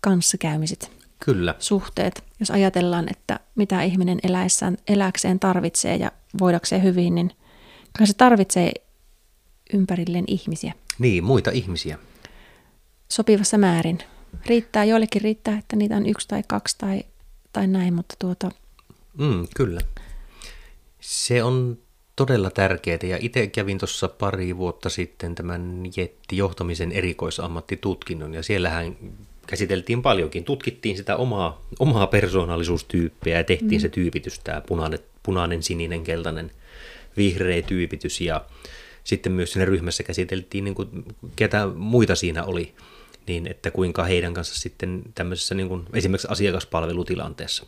kanssakäymiset. 0.00 0.90
Kyllä. 1.24 1.54
Suhteet. 1.58 2.24
Jos 2.40 2.50
ajatellaan, 2.50 3.08
että 3.10 3.40
mitä 3.54 3.82
ihminen 3.82 4.18
eläessään, 4.22 4.76
eläkseen 4.88 5.40
tarvitsee 5.40 5.96
ja 5.96 6.12
voidakseen 6.40 6.82
hyvin, 6.82 7.14
niin 7.14 7.30
kyllä 7.96 8.06
se 8.06 8.14
tarvitsee 8.14 8.72
ympärilleen 9.72 10.24
ihmisiä. 10.26 10.72
Niin, 10.98 11.24
muita 11.24 11.50
ihmisiä. 11.50 11.98
Sopivassa 13.12 13.58
määrin. 13.58 13.98
Riittää, 14.46 14.84
joillekin 14.84 15.22
riittää, 15.22 15.58
että 15.58 15.76
niitä 15.76 15.96
on 15.96 16.06
yksi 16.06 16.28
tai 16.28 16.42
kaksi 16.48 16.78
tai, 16.78 17.04
tai 17.52 17.66
näin, 17.66 17.94
mutta 17.94 18.14
tuota... 18.18 18.50
Mm, 19.18 19.46
kyllä. 19.56 19.80
Se 21.00 21.42
on 21.42 21.78
todella 22.16 22.50
tärkeää 22.50 22.98
ja 23.02 23.18
itse 23.20 23.46
kävin 23.46 23.78
tuossa 23.78 24.08
pari 24.08 24.56
vuotta 24.56 24.88
sitten 24.88 25.34
tämän 25.34 25.82
Jetti-johtamisen 25.96 26.92
erikoisammattitutkinnon 26.92 28.34
ja 28.34 28.42
siellähän 28.42 28.96
käsiteltiin 29.46 30.02
paljonkin. 30.02 30.44
Tutkittiin 30.44 30.96
sitä 30.96 31.16
omaa, 31.16 31.62
omaa 31.78 32.06
persoonallisuustyyppiä 32.06 33.36
ja 33.36 33.44
tehtiin 33.44 33.80
mm. 33.80 33.80
se 33.80 33.88
tyypitys, 33.88 34.38
tämä 34.38 34.60
punainen, 34.60 34.98
punainen, 35.22 35.62
sininen, 35.62 36.04
keltainen, 36.04 36.50
vihreä 37.16 37.62
tyypitys 37.62 38.20
ja 38.20 38.44
sitten 39.04 39.32
myös 39.32 39.52
siinä 39.52 39.64
ryhmässä 39.64 40.02
käsiteltiin, 40.02 40.64
niin 40.64 40.74
kuin, 40.74 41.04
ketä 41.36 41.66
muita 41.66 42.14
siinä 42.14 42.44
oli, 42.44 42.74
niin 43.26 43.46
että 43.46 43.70
kuinka 43.70 44.04
heidän 44.04 44.34
kanssa 44.34 44.60
sitten 44.60 45.02
tämmöisessä 45.14 45.54
niin 45.54 45.68
kuin, 45.68 45.84
esimerkiksi 45.92 46.28
asiakaspalvelutilanteessa 46.30 47.66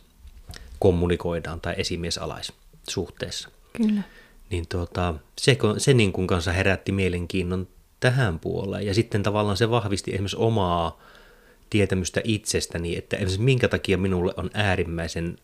kommunikoidaan 0.79 1.61
tai 1.61 1.73
esimiesalaissuhteessa. 1.77 3.49
Kyllä. 3.73 4.01
Niin 4.49 4.67
tuota, 4.67 5.13
se, 5.37 5.57
se 5.77 5.93
niin 5.93 6.13
kuin 6.13 6.27
kanssa 6.27 6.51
herätti 6.51 6.91
mielenkiinnon 6.91 7.67
tähän 7.99 8.39
puoleen 8.39 8.85
ja 8.85 8.93
sitten 8.93 9.23
tavallaan 9.23 9.57
se 9.57 9.69
vahvisti 9.69 10.11
esimerkiksi 10.11 10.37
omaa 10.39 10.99
tietämystä 11.69 12.21
itsestäni, 12.23 12.97
että 12.97 13.15
esimerkiksi 13.15 13.41
minkä 13.41 13.67
takia 13.67 13.97
minulle 13.97 14.33
on 14.37 14.49
äärimmäisen 14.53 15.37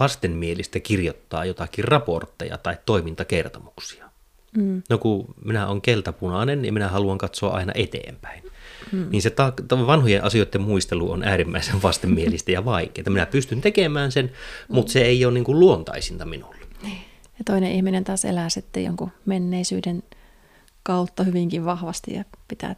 vastenmielistä 0.00 0.80
kirjoittaa 0.80 1.44
jotakin 1.44 1.84
raportteja 1.84 2.58
tai 2.58 2.76
toimintakertomuksia. 2.86 4.10
Mm. 4.56 4.82
No 4.90 4.98
kun 4.98 5.34
minä 5.44 5.68
olen 5.68 5.80
keltapunainen 5.80 6.64
ja 6.64 6.72
minä 6.72 6.88
haluan 6.88 7.18
katsoa 7.18 7.50
aina 7.50 7.72
eteenpäin. 7.74 8.51
Mm. 8.92 9.06
Niin 9.10 9.22
se 9.22 9.30
ta- 9.30 9.52
vanhojen 9.86 10.24
asioiden 10.24 10.60
muistelu 10.60 11.10
on 11.10 11.24
äärimmäisen 11.24 11.82
vastenmielistä 11.82 12.52
ja 12.52 12.64
vaikeaa. 12.64 13.10
Minä 13.10 13.26
pystyn 13.26 13.60
tekemään 13.60 14.12
sen, 14.12 14.32
mutta 14.68 14.92
se 14.92 15.02
ei 15.02 15.24
ole 15.24 15.34
niin 15.34 15.44
kuin 15.44 15.60
luontaisinta 15.60 16.24
minulle. 16.24 16.56
Niin. 16.82 16.98
Ja 17.38 17.44
toinen 17.44 17.72
ihminen 17.72 18.04
taas 18.04 18.24
elää 18.24 18.48
sitten 18.48 18.84
jonkun 18.84 19.12
menneisyyden 19.26 20.02
kautta 20.82 21.24
hyvinkin 21.24 21.64
vahvasti 21.64 22.14
ja 22.14 22.24
pitää 22.48 22.76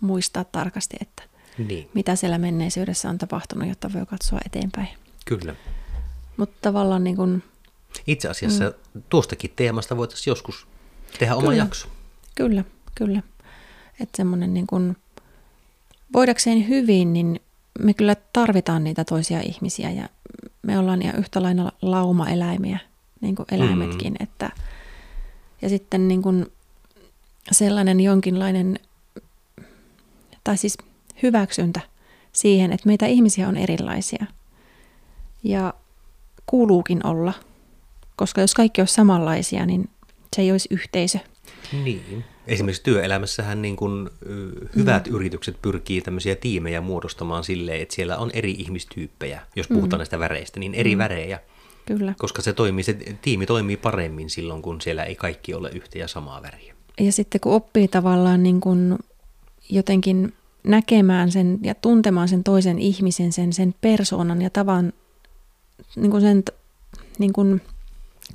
muistaa 0.00 0.44
tarkasti, 0.44 0.96
että 1.00 1.22
niin. 1.58 1.88
mitä 1.94 2.16
siellä 2.16 2.38
menneisyydessä 2.38 3.08
on 3.08 3.18
tapahtunut, 3.18 3.68
jotta 3.68 3.92
voi 3.92 4.06
katsoa 4.06 4.38
eteenpäin. 4.46 4.88
Kyllä. 5.24 5.54
Mutta 6.36 6.56
tavallaan 6.62 7.04
niin 7.04 7.16
kun, 7.16 7.42
Itse 8.06 8.28
asiassa 8.28 8.72
mm. 8.94 9.02
tuostakin 9.08 9.52
teemasta 9.56 9.96
voitaisiin 9.96 10.32
joskus 10.32 10.66
tehdä 11.18 11.34
oma 11.34 11.48
kyllä, 11.48 11.56
jakso. 11.56 11.88
Kyllä, 12.34 12.64
kyllä. 12.94 13.22
Että 14.00 14.16
semmoinen 14.16 14.54
niin 14.54 14.66
kun, 14.66 14.96
voidakseen 16.12 16.68
hyvin, 16.68 17.12
niin 17.12 17.40
me 17.78 17.94
kyllä 17.94 18.16
tarvitaan 18.32 18.84
niitä 18.84 19.04
toisia 19.04 19.40
ihmisiä 19.40 19.90
ja 19.90 20.08
me 20.62 20.78
ollaan 20.78 21.02
ihan 21.02 21.16
yhtä 21.16 21.42
lailla 21.42 21.72
laumaeläimiä, 21.82 22.78
niin 23.20 23.36
kuin 23.36 23.46
eläimetkin. 23.50 24.12
Mm. 24.12 24.22
Että, 24.22 24.50
ja 25.62 25.68
sitten 25.68 26.08
niin 26.08 26.22
kuin 26.22 26.46
sellainen 27.52 28.00
jonkinlainen, 28.00 28.78
tai 30.44 30.56
siis 30.56 30.78
hyväksyntä 31.22 31.80
siihen, 32.32 32.72
että 32.72 32.86
meitä 32.86 33.06
ihmisiä 33.06 33.48
on 33.48 33.56
erilaisia. 33.56 34.26
Ja 35.42 35.74
kuuluukin 36.46 37.06
olla, 37.06 37.32
koska 38.16 38.40
jos 38.40 38.54
kaikki 38.54 38.80
olisi 38.80 38.94
samanlaisia, 38.94 39.66
niin 39.66 39.88
se 40.36 40.42
ei 40.42 40.52
olisi 40.52 40.68
yhteisö. 40.70 41.18
Niin. 41.84 42.24
Esimerkiksi 42.46 42.82
työelämässähän 42.82 43.62
niin 43.62 43.76
kuin 43.76 44.10
hyvät 44.76 45.06
mm. 45.08 45.14
yritykset 45.14 45.62
pyrkii 45.62 46.00
tämmöisiä 46.00 46.34
tiimejä 46.34 46.80
muodostamaan 46.80 47.44
silleen, 47.44 47.82
että 47.82 47.94
siellä 47.94 48.16
on 48.16 48.30
eri 48.34 48.50
ihmistyyppejä, 48.50 49.40
jos 49.56 49.68
puhutaan 49.68 49.98
mm. 49.98 49.98
näistä 49.98 50.18
väreistä, 50.18 50.60
niin 50.60 50.74
eri 50.74 50.94
mm. 50.94 50.98
värejä. 50.98 51.40
Kyllä. 51.86 52.14
Koska 52.18 52.42
se, 52.42 52.52
toimii, 52.52 52.84
se 52.84 52.96
tiimi 53.22 53.46
toimii 53.46 53.76
paremmin 53.76 54.30
silloin, 54.30 54.62
kun 54.62 54.80
siellä 54.80 55.04
ei 55.04 55.14
kaikki 55.14 55.54
ole 55.54 55.70
yhtä 55.70 55.98
ja 55.98 56.08
samaa 56.08 56.42
väriä. 56.42 56.74
Ja 57.00 57.12
sitten 57.12 57.40
kun 57.40 57.52
oppii 57.52 57.88
tavallaan 57.88 58.42
niin 58.42 58.60
kuin 58.60 58.98
jotenkin 59.70 60.34
näkemään 60.64 61.30
sen 61.32 61.58
ja 61.62 61.74
tuntemaan 61.74 62.28
sen 62.28 62.44
toisen 62.44 62.78
ihmisen, 62.78 63.32
sen, 63.32 63.52
sen 63.52 63.74
persoonan 63.80 64.42
ja 64.42 64.50
tavan 64.50 64.92
niin 65.96 66.10
kuin 66.10 66.20
sen 66.20 66.44
niin 67.18 67.32
kuin 67.32 67.62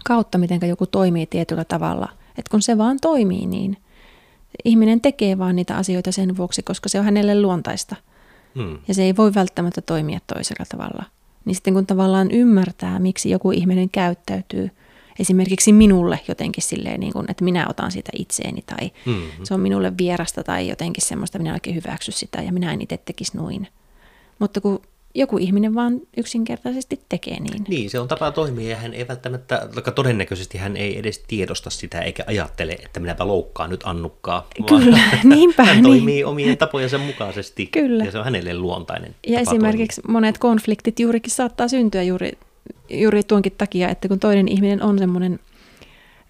kautta, 0.04 0.38
miten 0.38 0.60
joku 0.70 0.86
toimii 0.86 1.26
tietyllä 1.26 1.66
tavalla. 1.66 2.10
Että 2.38 2.52
kun 2.52 2.62
se 2.62 2.78
vaan 2.78 2.98
toimii 3.02 3.46
niin, 3.46 3.78
ihminen 4.66 5.02
tekee 5.02 5.38
vaan 5.38 5.56
niitä 5.56 5.78
asioita 5.78 6.12
sen 6.12 6.38
vuoksi, 6.38 6.64
koska 6.64 6.90
se 6.90 7.00
on 7.00 7.06
hänelle 7.06 7.42
luontaista. 7.42 7.96
Hmm. 8.56 8.80
Ja 8.88 8.94
se 8.94 9.04
ei 9.04 9.16
voi 9.16 9.34
välttämättä 9.34 9.82
toimia 9.82 10.20
toisella 10.34 10.66
tavalla. 10.70 11.04
Niin 11.46 11.56
sitten 11.56 11.74
kun 11.74 11.86
tavallaan 11.86 12.32
ymmärtää, 12.32 13.00
miksi 13.00 13.30
joku 13.30 13.52
ihminen 13.52 13.90
käyttäytyy– 13.90 14.70
esimerkiksi 15.20 15.74
minulle 15.74 16.20
jotenkin 16.28 16.64
silleen, 16.64 17.00
niin 17.00 17.14
kuin, 17.14 17.32
että 17.32 17.44
minä 17.44 17.68
otan 17.70 17.92
sitä 17.92 18.12
itseeni 18.18 18.62
tai 18.62 18.92
mm-hmm. 19.06 19.44
se 19.44 19.54
on 19.54 19.60
minulle 19.60 19.94
vierasta 19.98 20.44
tai 20.44 20.68
jotenkin 20.68 21.06
semmoista, 21.06 21.40
minä 21.40 21.54
oikein 21.54 21.76
hyväksy 21.76 22.12
sitä 22.12 22.42
ja 22.42 22.52
minä 22.54 22.74
en 22.74 22.82
itse 22.82 22.98
tekisi 22.98 23.38
noin. 23.38 23.68
Mutta 24.40 24.62
kun 24.62 24.82
joku 25.16 25.38
ihminen 25.38 25.76
vaan 25.76 26.02
yksinkertaisesti 26.18 27.00
tekee 27.10 27.40
niin. 27.40 27.64
Niin, 27.68 27.90
se 27.90 28.00
on 28.00 28.08
tapa 28.08 28.32
toimia 28.32 28.70
ja 28.70 28.76
hän 28.76 28.94
ei 28.94 29.08
välttämättä, 29.08 29.70
vaikka 29.76 29.92
todennäköisesti 29.92 30.58
hän 30.58 30.78
ei 30.78 31.00
edes 31.00 31.24
tiedosta 31.28 31.70
sitä 31.70 32.02
eikä 32.02 32.24
ajattele, 32.28 32.74
että 32.74 33.00
minäpä 33.00 33.28
loukkaan 33.28 33.70
nyt 33.70 33.82
Annukkaa. 33.84 34.48
Kyllä, 34.68 35.00
niinpä. 35.24 35.64
Hän 35.64 35.76
niin. 35.76 35.84
toimii 35.84 36.24
omien 36.24 36.58
tapojensa 36.58 36.98
mukaisesti 36.98 37.66
Kyllä. 37.66 38.04
ja 38.04 38.12
se 38.12 38.18
on 38.18 38.26
hänelle 38.26 38.54
luontainen 38.54 39.16
Ja 39.28 39.40
esimerkiksi 39.40 40.02
toimia. 40.02 40.14
monet 40.14 40.38
konfliktit 40.38 41.00
juurikin 41.00 41.32
saattaa 41.32 41.68
syntyä 41.68 42.04
juuri 42.04 42.32
juuri 42.90 43.24
tuonkin 43.24 43.54
takia, 43.58 43.90
että 43.90 44.08
kun 44.08 44.20
toinen 44.20 44.48
ihminen 44.48 44.84
on 44.84 45.00
semmoinen 45.00 45.40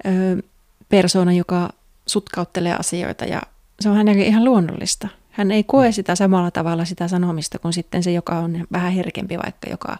ö, 0.06 0.44
persoona, 0.90 1.34
joka 1.34 1.70
sutkauttelee 2.06 2.76
asioita 2.80 3.26
ja 3.26 3.42
se 3.80 3.90
on 3.90 3.96
hänelle 3.96 4.24
ihan 4.24 4.46
luonnollista. 4.46 5.08
Hän 5.32 5.52
ei 5.52 5.64
koe 5.64 5.92
sitä 5.92 6.16
samalla 6.16 6.52
tavalla 6.52 6.86
sitä 6.86 7.08
sanomista 7.08 7.60
kuin 7.60 7.74
sitten 7.74 8.04
se, 8.04 8.12
joka 8.12 8.40
on 8.40 8.68
vähän 8.72 8.92
herkempi 8.92 9.38
vaikka, 9.38 9.70
joka 9.70 9.98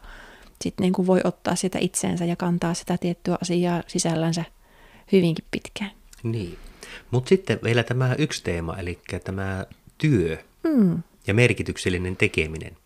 sitten 0.62 0.84
niin 0.84 0.94
kuin 0.94 1.08
voi 1.08 1.22
ottaa 1.24 1.56
sitä 1.56 1.80
itseensä 1.82 2.26
ja 2.26 2.36
kantaa 2.36 2.74
sitä 2.74 2.98
tiettyä 2.98 3.38
asiaa 3.42 3.84
sisällänsä 3.88 4.44
hyvinkin 5.12 5.46
pitkään. 5.52 5.92
Niin, 6.24 6.58
mutta 7.12 7.30
sitten 7.30 7.60
vielä 7.64 7.84
tämä 7.84 8.16
yksi 8.18 8.44
teema, 8.44 8.78
eli 8.78 9.00
tämä 9.24 9.66
työ 9.98 10.38
mm. 10.64 11.04
ja 11.28 11.34
merkityksellinen 11.34 12.16
tekeminen. 12.16 12.78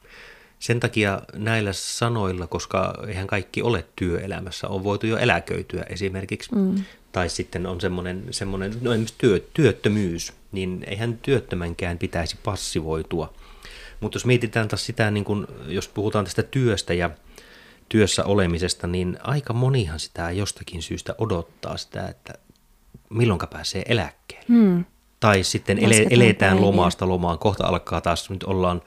Sen 0.60 0.80
takia 0.80 1.22
näillä 1.34 1.74
sanoilla, 1.74 2.48
koska 2.48 2.94
eihän 3.08 3.28
kaikki 3.28 3.62
ole 3.62 3.86
työelämässä, 3.96 4.68
on 4.68 4.84
voitu 4.84 5.08
jo 5.08 5.18
eläköityä 5.18 5.84
esimerkiksi, 5.90 6.56
mm. 6.56 6.84
tai 7.12 7.30
sitten 7.30 7.66
on 7.66 7.82
semmoinen, 7.82 8.24
semmoinen 8.32 8.78
no 8.82 8.92
työ, 9.18 9.40
työttömyys, 9.54 10.34
niin 10.56 10.84
eihän 10.88 11.18
työttömänkään 11.18 11.98
pitäisi 11.98 12.38
passivoitua. 12.44 13.34
Mutta 14.00 14.16
jos 14.16 14.26
mietitään 14.26 14.68
taas 14.68 14.86
sitä, 14.86 15.12
niin 15.12 15.26
kun, 15.26 15.48
jos 15.68 15.88
puhutaan 15.88 16.26
tästä 16.26 16.44
työstä 16.44 16.94
ja 16.94 17.10
työssä 17.90 18.24
olemisesta, 18.26 18.88
niin 18.88 19.18
aika 19.24 19.54
monihan 19.54 20.00
sitä 20.00 20.32
jostakin 20.32 20.82
syystä 20.82 21.16
odottaa 21.18 21.78
sitä, 21.78 22.08
että 22.08 22.34
milloinka 23.10 23.48
pääsee 23.48 23.84
eläkkeelle. 23.88 24.46
Mm. 24.48 24.86
Tai 25.20 25.44
sitten 25.44 25.78
ele, 25.78 26.06
eletään 26.10 26.62
lomasta 26.62 27.10
lomaan, 27.10 27.40
kohta 27.40 27.68
alkaa 27.68 28.02
taas, 28.02 28.30
nyt 28.30 28.44
ollaan 28.44 28.82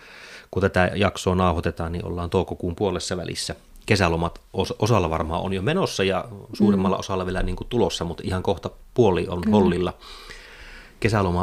kun 0.50 0.60
tätä 0.60 0.90
jaksoa 0.94 1.34
nauhoitetaan, 1.34 1.92
niin 1.92 2.04
ollaan 2.04 2.30
toukokuun 2.30 2.76
puolessa 2.76 3.16
välissä. 3.16 3.54
kesälomat 3.86 4.40
os, 4.52 4.74
osalla 4.78 5.10
varmaan 5.10 5.42
on 5.42 5.52
jo 5.52 5.62
menossa 5.62 6.04
ja 6.04 6.24
suurimmalla 6.52 6.96
mm. 6.96 7.00
osalla 7.00 7.26
vielä 7.26 7.42
niin 7.42 7.56
kuin 7.56 7.68
tulossa, 7.68 8.04
mutta 8.04 8.22
ihan 8.26 8.42
kohta 8.42 8.70
puoli 8.94 9.26
on 9.28 9.40
Kyllä. 9.40 9.56
hollilla 9.56 9.98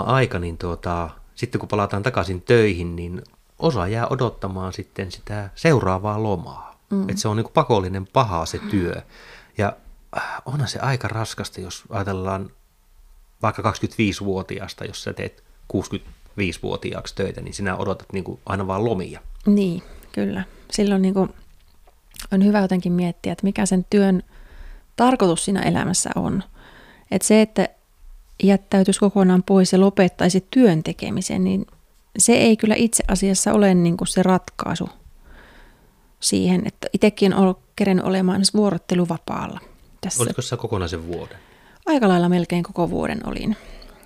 aika, 0.05 0.39
niin 0.39 0.57
tuota, 0.57 1.09
sitten 1.35 1.59
kun 1.59 1.69
palataan 1.69 2.03
takaisin 2.03 2.41
töihin, 2.41 2.95
niin 2.95 3.21
osa 3.59 3.87
jää 3.87 4.07
odottamaan 4.07 4.73
sitten 4.73 5.11
sitä 5.11 5.49
seuraavaa 5.55 6.23
lomaa. 6.23 6.79
Mm. 6.89 7.09
Että 7.09 7.21
se 7.21 7.27
on 7.27 7.37
niin 7.37 7.53
pakollinen 7.53 8.07
paha 8.07 8.45
se 8.45 8.59
työ. 8.69 9.01
Ja 9.57 9.73
äh, 10.17 10.41
onhan 10.45 10.67
se 10.67 10.79
aika 10.79 11.07
raskasta, 11.07 11.61
jos 11.61 11.83
ajatellaan 11.89 12.49
vaikka 13.41 13.61
25-vuotiaasta, 13.61 14.85
jos 14.85 15.03
sä 15.03 15.13
teet 15.13 15.43
65-vuotiaaksi 15.73 17.15
töitä, 17.15 17.41
niin 17.41 17.53
sinä 17.53 17.75
odotat 17.75 18.13
niin 18.13 18.23
kuin 18.23 18.39
aina 18.45 18.67
vaan 18.67 18.85
lomia. 18.85 19.19
Niin, 19.45 19.83
kyllä. 20.11 20.43
Silloin 20.71 21.01
niin 21.01 21.13
kuin 21.13 21.33
on 22.31 22.45
hyvä 22.45 22.59
jotenkin 22.59 22.91
miettiä, 22.91 23.31
että 23.31 23.43
mikä 23.43 23.65
sen 23.65 23.85
työn 23.89 24.23
tarkoitus 24.95 25.45
siinä 25.45 25.61
elämässä 25.61 26.09
on. 26.15 26.43
Että 27.11 27.27
se, 27.27 27.41
että 27.41 27.69
jättäytyisi 28.43 28.99
kokonaan 28.99 29.43
pois 29.43 29.73
ja 29.73 29.79
lopettaisi 29.79 30.47
työn 30.51 30.83
tekemisen, 30.83 31.43
niin 31.43 31.65
se 32.17 32.33
ei 32.33 32.57
kyllä 32.57 32.75
itse 32.75 33.03
asiassa 33.07 33.53
ole 33.53 33.73
niin 33.73 33.97
kuin 33.97 34.07
se 34.07 34.23
ratkaisu 34.23 34.89
siihen, 36.19 36.61
että 36.65 36.87
itsekin 36.93 37.33
olen 37.33 37.55
kerennyt 37.75 38.05
olemaan 38.05 38.41
vuorotteluvapaalla. 38.53 39.59
Tässä. 40.01 40.23
Olisiko 40.23 40.41
se 40.41 40.57
kokonaisen 40.57 41.07
vuoden? 41.07 41.37
Aika 41.85 42.07
lailla 42.07 42.29
melkein 42.29 42.63
koko 42.63 42.89
vuoden 42.89 43.27
olin. 43.27 43.57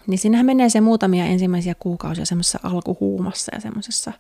Niin 0.08 0.18
siinähän 0.18 0.46
menee 0.46 0.70
se 0.70 0.82
muutamia 0.82 1.26
ensimmäisiä 1.26 1.76
kuukausia 1.76 2.26
semmoisessa 2.26 2.60
alkuhuumassa 2.64 3.56
ja 3.56 3.62
semmoisessa 3.62 4.14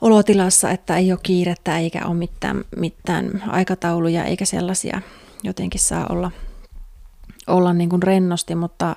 olotilassa, 0.00 0.70
että 0.70 0.96
ei 0.96 1.12
ole 1.12 1.20
kiirettä 1.22 1.78
eikä 1.78 2.06
ole 2.06 2.14
mitään, 2.14 2.64
mitään 2.76 3.42
aikatauluja 3.46 4.24
eikä 4.24 4.44
sellaisia. 4.44 5.00
Jotenkin 5.42 5.80
saa 5.80 6.06
olla, 6.10 6.30
olla 7.46 7.72
niin 7.72 7.88
kuin 7.88 8.02
rennosti, 8.02 8.54
mutta 8.54 8.96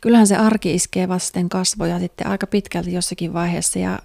kyllähän 0.00 0.26
se 0.26 0.36
arki 0.36 0.74
iskee 0.74 1.08
vasten 1.08 1.48
kasvoja 1.48 1.98
sitten 1.98 2.26
aika 2.26 2.46
pitkälti 2.46 2.92
jossakin 2.92 3.32
vaiheessa 3.32 3.78
ja 3.78 3.98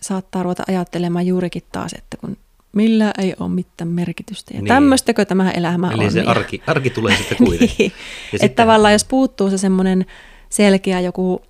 saattaa 0.00 0.42
ruveta 0.42 0.62
ajattelemaan 0.68 1.26
juurikin 1.26 1.62
taas, 1.72 1.92
että 1.92 2.16
kun 2.16 2.36
millä 2.72 3.12
ei 3.18 3.34
ole 3.40 3.48
mitään 3.48 3.88
merkitystä. 3.88 4.54
Ja 4.54 4.60
niin. 4.60 4.68
tämmöistäkö 4.68 5.24
tämä 5.24 5.50
elämä 5.50 5.90
Eli 5.90 6.04
on. 6.04 6.12
se 6.12 6.22
arki, 6.22 6.62
arki 6.66 6.90
tulee 6.90 7.16
sitten 7.18 7.36
kuitenkin. 7.36 7.76
niin. 7.78 7.92
Että 7.92 8.30
sitten... 8.30 8.64
tavallaan 8.64 8.92
jos 8.92 9.04
puuttuu 9.04 9.50
se 9.50 9.58
semmoinen 9.58 10.06
selkeä 10.50 11.00
joku 11.00 11.42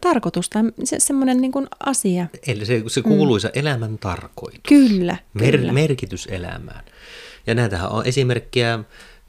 tarkoitus 0.00 0.50
tai 0.50 0.62
se, 0.84 1.00
semmoinen 1.00 1.40
niin 1.40 1.52
asia. 1.80 2.26
Eli 2.46 2.66
se, 2.66 2.82
se 2.86 3.02
kuuluisa 3.02 3.48
mm. 3.48 3.60
elämän 3.60 3.98
tarkoitus. 3.98 4.60
Kyllä, 4.68 5.16
Mer- 5.34 5.58
kyllä. 5.58 5.72
Merkitys 5.72 6.28
elämään. 6.30 6.84
Ja 7.46 7.54
näitähän 7.54 7.90
on 7.90 8.06
esimerkkejä 8.06 8.78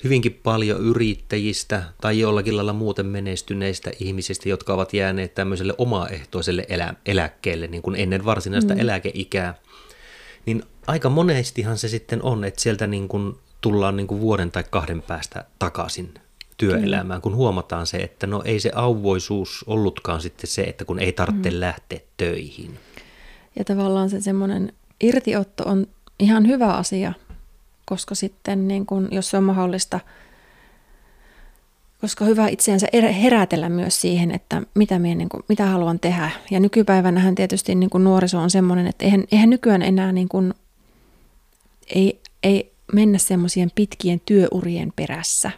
hyvinkin 0.04 0.40
paljon 0.44 0.82
yrittäjistä 0.82 1.84
tai 2.02 2.20
jollakin 2.20 2.58
lailla 2.58 2.74
muuten 2.74 3.06
menestyneistä 3.06 3.92
ihmisistä, 4.00 4.50
jotka 4.50 4.74
ovat 4.74 4.94
jääneet 4.94 5.36
tämmöiselle 5.36 5.74
omaehtoiselle 5.78 6.66
elä- 6.70 6.94
eläkkeelle 7.06 7.68
niin 7.68 7.82
kuin 7.82 7.96
ennen 7.96 8.26
varsinaista 8.26 8.74
mm. 8.74 8.80
eläkeikää. 8.80 9.56
Niin 10.46 10.64
aika 10.88 11.10
monestihan 11.10 11.78
se 11.78 11.88
sitten 11.88 12.24
on, 12.24 12.44
että 12.44 12.62
sieltä 12.62 12.88
niin 12.88 13.08
kuin 13.08 13.36
tullaan 13.62 13.96
niin 13.96 14.08
kuin 14.08 14.22
vuoden 14.22 14.52
tai 14.52 14.64
kahden 14.70 15.02
päästä 15.02 15.46
takaisin 15.60 16.14
työelämään, 16.58 17.22
kun 17.22 17.36
huomataan 17.36 17.88
se, 17.88 17.98
että 17.98 18.28
no 18.28 18.42
ei 18.46 18.60
se 18.60 18.72
auvoisuus 18.76 19.66
ollutkaan 19.68 20.22
sitten 20.22 20.48
se, 20.48 20.62
että 20.62 20.86
kun 20.86 21.00
ei 21.00 21.12
tarvitse 21.12 21.52
mm. 21.52 21.60
lähteä 21.60 22.00
töihin. 22.18 22.80
Ja 23.56 23.66
tavallaan 23.66 24.10
se 24.10 24.22
semmoinen 24.22 24.74
irtiotto 25.02 25.64
on 25.64 25.88
ihan 26.20 26.48
hyvä 26.48 26.74
asia, 26.74 27.14
koska 27.90 28.16
sitten 28.16 28.68
niin 28.68 28.86
kun, 28.86 29.08
jos 29.12 29.30
se 29.30 29.38
on 29.38 29.44
mahdollista, 29.44 30.00
koska 32.02 32.26
hyvä 32.26 32.48
itseänsä 32.48 32.88
er-, 32.94 33.12
herätellä 33.12 33.70
myös 33.70 34.02
siihen, 34.02 34.32
että 34.32 34.62
mitä, 34.76 35.00
minä, 35.00 35.16
niin 35.16 35.30
kuin, 35.30 35.44
mitä 35.50 35.66
haluan 35.66 36.00
tehdä. 36.00 36.32
Ja 36.52 36.60
nykypäivänähän 36.60 37.36
tietysti 37.36 37.76
niin 37.76 37.90
kuin 37.90 38.04
nuoriso 38.04 38.40
on 38.40 38.50
semmoinen, 38.50 38.88
että 38.88 39.06
eihän, 39.06 39.24
eihän 39.32 39.50
nykyään 39.50 39.82
enää 39.82 40.12
niin 40.12 40.30
kuin, 40.30 40.54
ei, 41.96 42.20
ei 42.44 42.72
mennä 42.94 43.18
semmoisien 43.18 43.72
pitkien 43.76 44.22
työurien 44.26 44.94
perässä. 44.96 45.52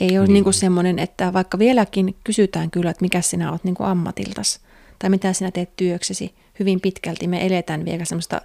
Ei 0.00 0.18
ole 0.18 0.26
niin. 0.26 0.34
niin 0.34 0.44
kuin 0.44 0.54
semmoinen, 0.54 0.98
että 0.98 1.32
vaikka 1.32 1.58
vieläkin 1.58 2.16
kysytään 2.24 2.70
kyllä, 2.70 2.90
että 2.90 3.04
mikä 3.04 3.20
sinä 3.20 3.50
olet 3.50 3.64
niin 3.64 3.74
kuin 3.74 3.86
ammatiltas 3.86 4.60
tai 4.98 5.10
mitä 5.10 5.32
sinä 5.32 5.50
teet 5.50 5.76
työksesi. 5.76 6.34
Hyvin 6.58 6.80
pitkälti 6.80 7.26
me 7.26 7.46
eletään 7.46 7.84
vielä 7.84 8.04
semmoista 8.04 8.40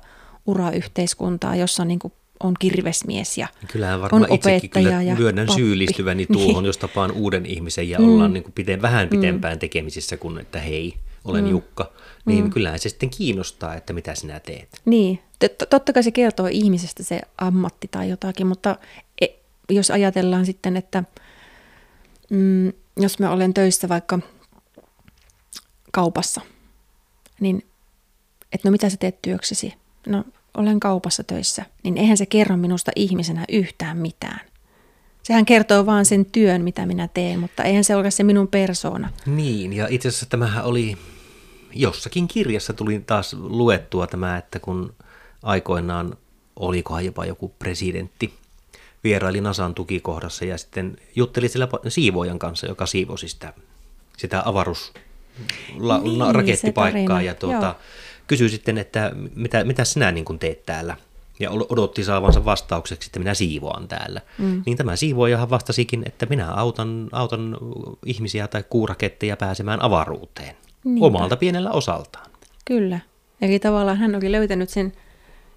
urayhteiskuntaa, 0.45 1.55
jossa 1.55 1.85
niin 1.85 1.99
kuin 1.99 2.13
on 2.45 2.53
kirvesmies 2.59 3.37
ja 3.37 3.47
Kyllähän 3.67 4.01
varmaan 4.01 4.23
on 4.29 4.35
itsekin 4.35 4.69
kyllä 4.69 5.01
ja 5.01 5.15
myönnän 5.15 5.47
pappi. 5.47 5.61
syyllistyväni 5.61 6.25
tuohon, 6.25 6.53
niin. 6.53 6.65
jos 6.65 6.77
tapaan 6.77 7.11
uuden 7.11 7.45
ihmisen 7.45 7.89
ja 7.89 7.99
mm. 7.99 8.09
ollaan 8.09 8.33
niin 8.33 8.43
kuin 8.43 8.53
pite, 8.53 8.81
vähän 8.81 9.07
mm. 9.07 9.09
pitempään 9.09 9.55
mm. 9.55 9.59
tekemisissä 9.59 10.17
kuin 10.17 10.37
että 10.37 10.59
hei, 10.59 10.93
olen 11.25 11.43
mm. 11.43 11.49
Jukka. 11.49 11.91
Niin 12.25 12.43
mm. 12.43 12.49
kyllähän 12.49 12.79
se 12.79 12.89
sitten 12.89 13.09
kiinnostaa, 13.09 13.75
että 13.75 13.93
mitä 13.93 14.15
sinä 14.15 14.39
teet. 14.39 14.81
Niin, 14.85 15.19
totta 15.69 15.93
kai 15.93 16.03
se 16.03 16.11
kertoo 16.11 16.47
ihmisestä 16.51 17.03
se 17.03 17.21
ammatti 17.37 17.87
tai 17.91 18.09
jotakin, 18.09 18.47
mutta 18.47 18.77
e, 19.21 19.27
jos 19.69 19.91
ajatellaan 19.91 20.45
sitten, 20.45 20.77
että 20.77 21.03
mm, 22.29 22.73
jos 22.97 23.19
mä 23.19 23.31
olen 23.31 23.53
töissä 23.53 23.89
vaikka 23.89 24.19
kaupassa, 25.91 26.41
niin 27.39 27.65
että 28.51 28.67
no 28.67 28.71
mitä 28.71 28.89
sä 28.89 28.97
teet 28.97 29.21
työksesi? 29.21 29.73
No 30.07 30.23
olen 30.57 30.79
kaupassa 30.79 31.23
töissä, 31.23 31.65
niin 31.83 31.97
eihän 31.97 32.17
se 32.17 32.25
kerro 32.25 32.57
minusta 32.57 32.91
ihmisenä 32.95 33.45
yhtään 33.49 33.97
mitään. 33.97 34.39
Sehän 35.23 35.45
kertoo 35.45 35.85
vaan 35.85 36.05
sen 36.05 36.25
työn, 36.25 36.61
mitä 36.61 36.85
minä 36.85 37.07
teen, 37.07 37.39
mutta 37.39 37.63
eihän 37.63 37.83
se 37.83 37.95
ole 37.95 38.11
se 38.11 38.23
minun 38.23 38.47
persoona. 38.47 39.09
Niin, 39.25 39.73
ja 39.73 39.87
itse 39.89 40.07
asiassa 40.07 40.25
tämähän 40.25 40.65
oli, 40.65 40.97
jossakin 41.73 42.27
kirjassa 42.27 42.73
tuli 42.73 43.03
taas 43.07 43.33
luettua 43.33 44.07
tämä, 44.07 44.37
että 44.37 44.59
kun 44.59 44.93
aikoinaan 45.43 46.17
olikohan 46.55 47.05
jopa 47.05 47.25
joku 47.25 47.53
presidentti 47.59 48.33
vieraili 49.03 49.41
Nasan 49.41 49.75
tukikohdassa 49.75 50.45
ja 50.45 50.57
sitten 50.57 50.97
jutteli 51.15 51.49
sillä 51.49 51.67
siivoajan 51.87 52.39
kanssa, 52.39 52.67
joka 52.67 52.85
siivosi 52.85 53.27
sitä, 53.27 53.53
sitä 54.17 54.41
avaruus 54.45 54.93
la, 55.77 55.97
niin, 55.97 56.35
rakettipaikkaa 56.35 57.21
ja 57.21 57.35
tuota, 57.35 57.75
kysyi 58.27 58.49
sitten, 58.49 58.77
että 58.77 59.11
mitä, 59.35 59.63
mitä 59.63 59.85
sinä 59.85 60.11
niin 60.11 60.25
kuin 60.25 60.39
teet 60.39 60.65
täällä 60.65 60.95
ja 61.39 61.51
odotti 61.51 62.03
saavansa 62.03 62.45
vastaukseksi, 62.45 63.07
että 63.07 63.19
minä 63.19 63.33
siivoan 63.33 63.87
täällä. 63.87 64.21
Mm. 64.37 64.63
Niin 64.65 64.77
tämä 64.77 64.95
siivoajahan 64.95 65.49
vastasikin, 65.49 66.03
että 66.05 66.25
minä 66.25 66.51
autan, 66.51 67.09
autan 67.11 67.57
ihmisiä 68.05 68.47
tai 68.47 68.63
kuuraketteja 68.69 69.37
pääsemään 69.37 69.81
avaruuteen 69.81 70.55
Niinpä. 70.83 71.05
omalta 71.05 71.35
pienellä 71.35 71.71
osaltaan. 71.71 72.25
Kyllä. 72.65 72.99
Eli 73.41 73.59
tavallaan 73.59 73.97
hän 73.97 74.15
oli 74.15 74.31
löytänyt 74.31 74.69
sen 74.69 74.93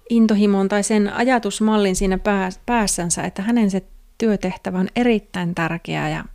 intohimon 0.09 0.69
tai 0.69 0.83
sen 0.83 1.13
ajatusmallin 1.13 1.95
siinä 1.95 2.19
päässänsä, 2.65 3.23
että 3.23 3.41
hänen 3.41 3.71
se 3.71 3.83
työtehtävä 4.17 4.79
on 4.79 4.87
erittäin 4.95 5.55
tärkeä 5.55 6.09
ja, 6.09 6.25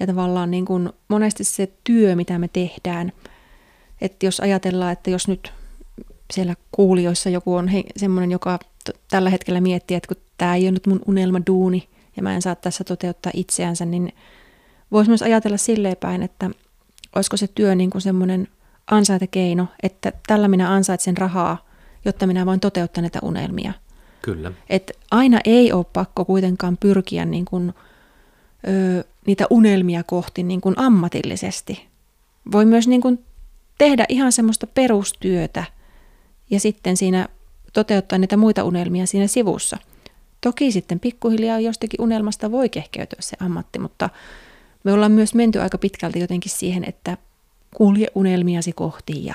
ja 0.00 0.06
tavallaan 0.06 0.50
niin 0.50 0.64
kuin 0.64 0.90
monesti 1.08 1.44
se 1.44 1.72
työ, 1.84 2.16
mitä 2.16 2.38
me 2.38 2.48
tehdään, 2.48 3.12
että 4.04 4.26
jos 4.26 4.40
ajatellaan, 4.40 4.92
että 4.92 5.10
jos 5.10 5.28
nyt 5.28 5.52
siellä 6.32 6.54
kuulijoissa 6.72 7.30
joku 7.30 7.54
on 7.54 7.68
he, 7.68 7.82
semmoinen, 7.96 8.30
joka 8.30 8.58
t- 8.58 8.96
tällä 9.10 9.30
hetkellä 9.30 9.60
miettii, 9.60 9.96
että 9.96 10.14
kun 10.14 10.22
tämä 10.38 10.54
ei 10.54 10.64
ole 10.64 10.72
nyt 10.72 10.86
mun 10.86 11.00
unelma 11.06 11.40
duuni 11.46 11.88
ja 12.16 12.22
mä 12.22 12.34
en 12.34 12.42
saa 12.42 12.54
tässä 12.54 12.84
toteuttaa 12.84 13.32
itseänsä, 13.34 13.84
niin 13.84 14.12
voisi 14.92 15.10
myös 15.10 15.22
ajatella 15.22 15.56
silleen 15.56 15.96
päin, 16.00 16.22
että 16.22 16.50
olisiko 17.14 17.36
se 17.36 17.46
työ 17.46 17.74
niin 17.74 17.90
kuin 17.90 18.02
semmoinen 18.02 18.48
ansaitekeino, 18.90 19.66
että 19.82 20.12
tällä 20.26 20.48
minä 20.48 20.72
ansaitsen 20.72 21.16
rahaa, 21.16 21.66
jotta 22.04 22.26
minä 22.26 22.46
voin 22.46 22.60
toteuttaa 22.60 23.02
näitä 23.02 23.18
unelmia. 23.22 23.72
Kyllä. 24.22 24.52
Et 24.70 24.92
aina 25.10 25.40
ei 25.44 25.72
ole 25.72 25.84
pakko 25.92 26.24
kuitenkaan 26.24 26.76
pyrkiä 26.76 27.24
niin 27.24 27.44
kuin, 27.44 27.74
ö, 28.68 29.04
niitä 29.26 29.46
unelmia 29.50 30.02
kohti 30.02 30.42
niin 30.42 30.60
kuin 30.60 30.74
ammatillisesti. 30.78 31.86
Voi 32.52 32.64
myös 32.64 32.88
niin 32.88 33.00
kuin 33.00 33.24
tehdä 33.78 34.04
ihan 34.08 34.32
semmoista 34.32 34.66
perustyötä 34.66 35.64
ja 36.50 36.60
sitten 36.60 36.96
siinä 36.96 37.28
toteuttaa 37.72 38.18
niitä 38.18 38.36
muita 38.36 38.64
unelmia 38.64 39.06
siinä 39.06 39.26
sivussa. 39.26 39.78
Toki 40.40 40.72
sitten 40.72 41.00
pikkuhiljaa 41.00 41.60
jostakin 41.60 42.00
unelmasta 42.00 42.50
voi 42.50 42.68
kehkeytyä 42.68 43.18
se 43.20 43.36
ammatti, 43.40 43.78
mutta 43.78 44.10
me 44.84 44.92
ollaan 44.92 45.12
myös 45.12 45.34
menty 45.34 45.60
aika 45.60 45.78
pitkälti 45.78 46.20
jotenkin 46.20 46.52
siihen, 46.52 46.84
että 46.88 47.16
kulje 47.76 48.06
unelmiasi 48.14 48.72
kohti 48.72 49.24
ja 49.24 49.34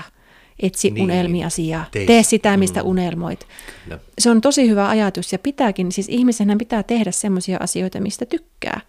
etsi 0.59 0.91
niin, 0.91 1.03
unelmiasi 1.03 1.67
ja 1.67 1.85
teis. 1.91 2.07
tee 2.07 2.23
sitä, 2.23 2.57
mistä 2.57 2.83
mm. 2.83 2.89
unelmoit. 2.89 3.47
Kyllä. 3.83 3.99
Se 4.19 4.29
on 4.29 4.41
tosi 4.41 4.69
hyvä 4.69 4.89
ajatus 4.89 5.31
ja 5.31 5.39
pitääkin, 5.39 5.91
siis 5.91 6.09
ihmisenhän 6.09 6.57
pitää 6.57 6.83
tehdä 6.83 7.11
semmoisia 7.11 7.57
asioita, 7.61 7.99
mistä 7.99 8.25
tykkää 8.25 8.81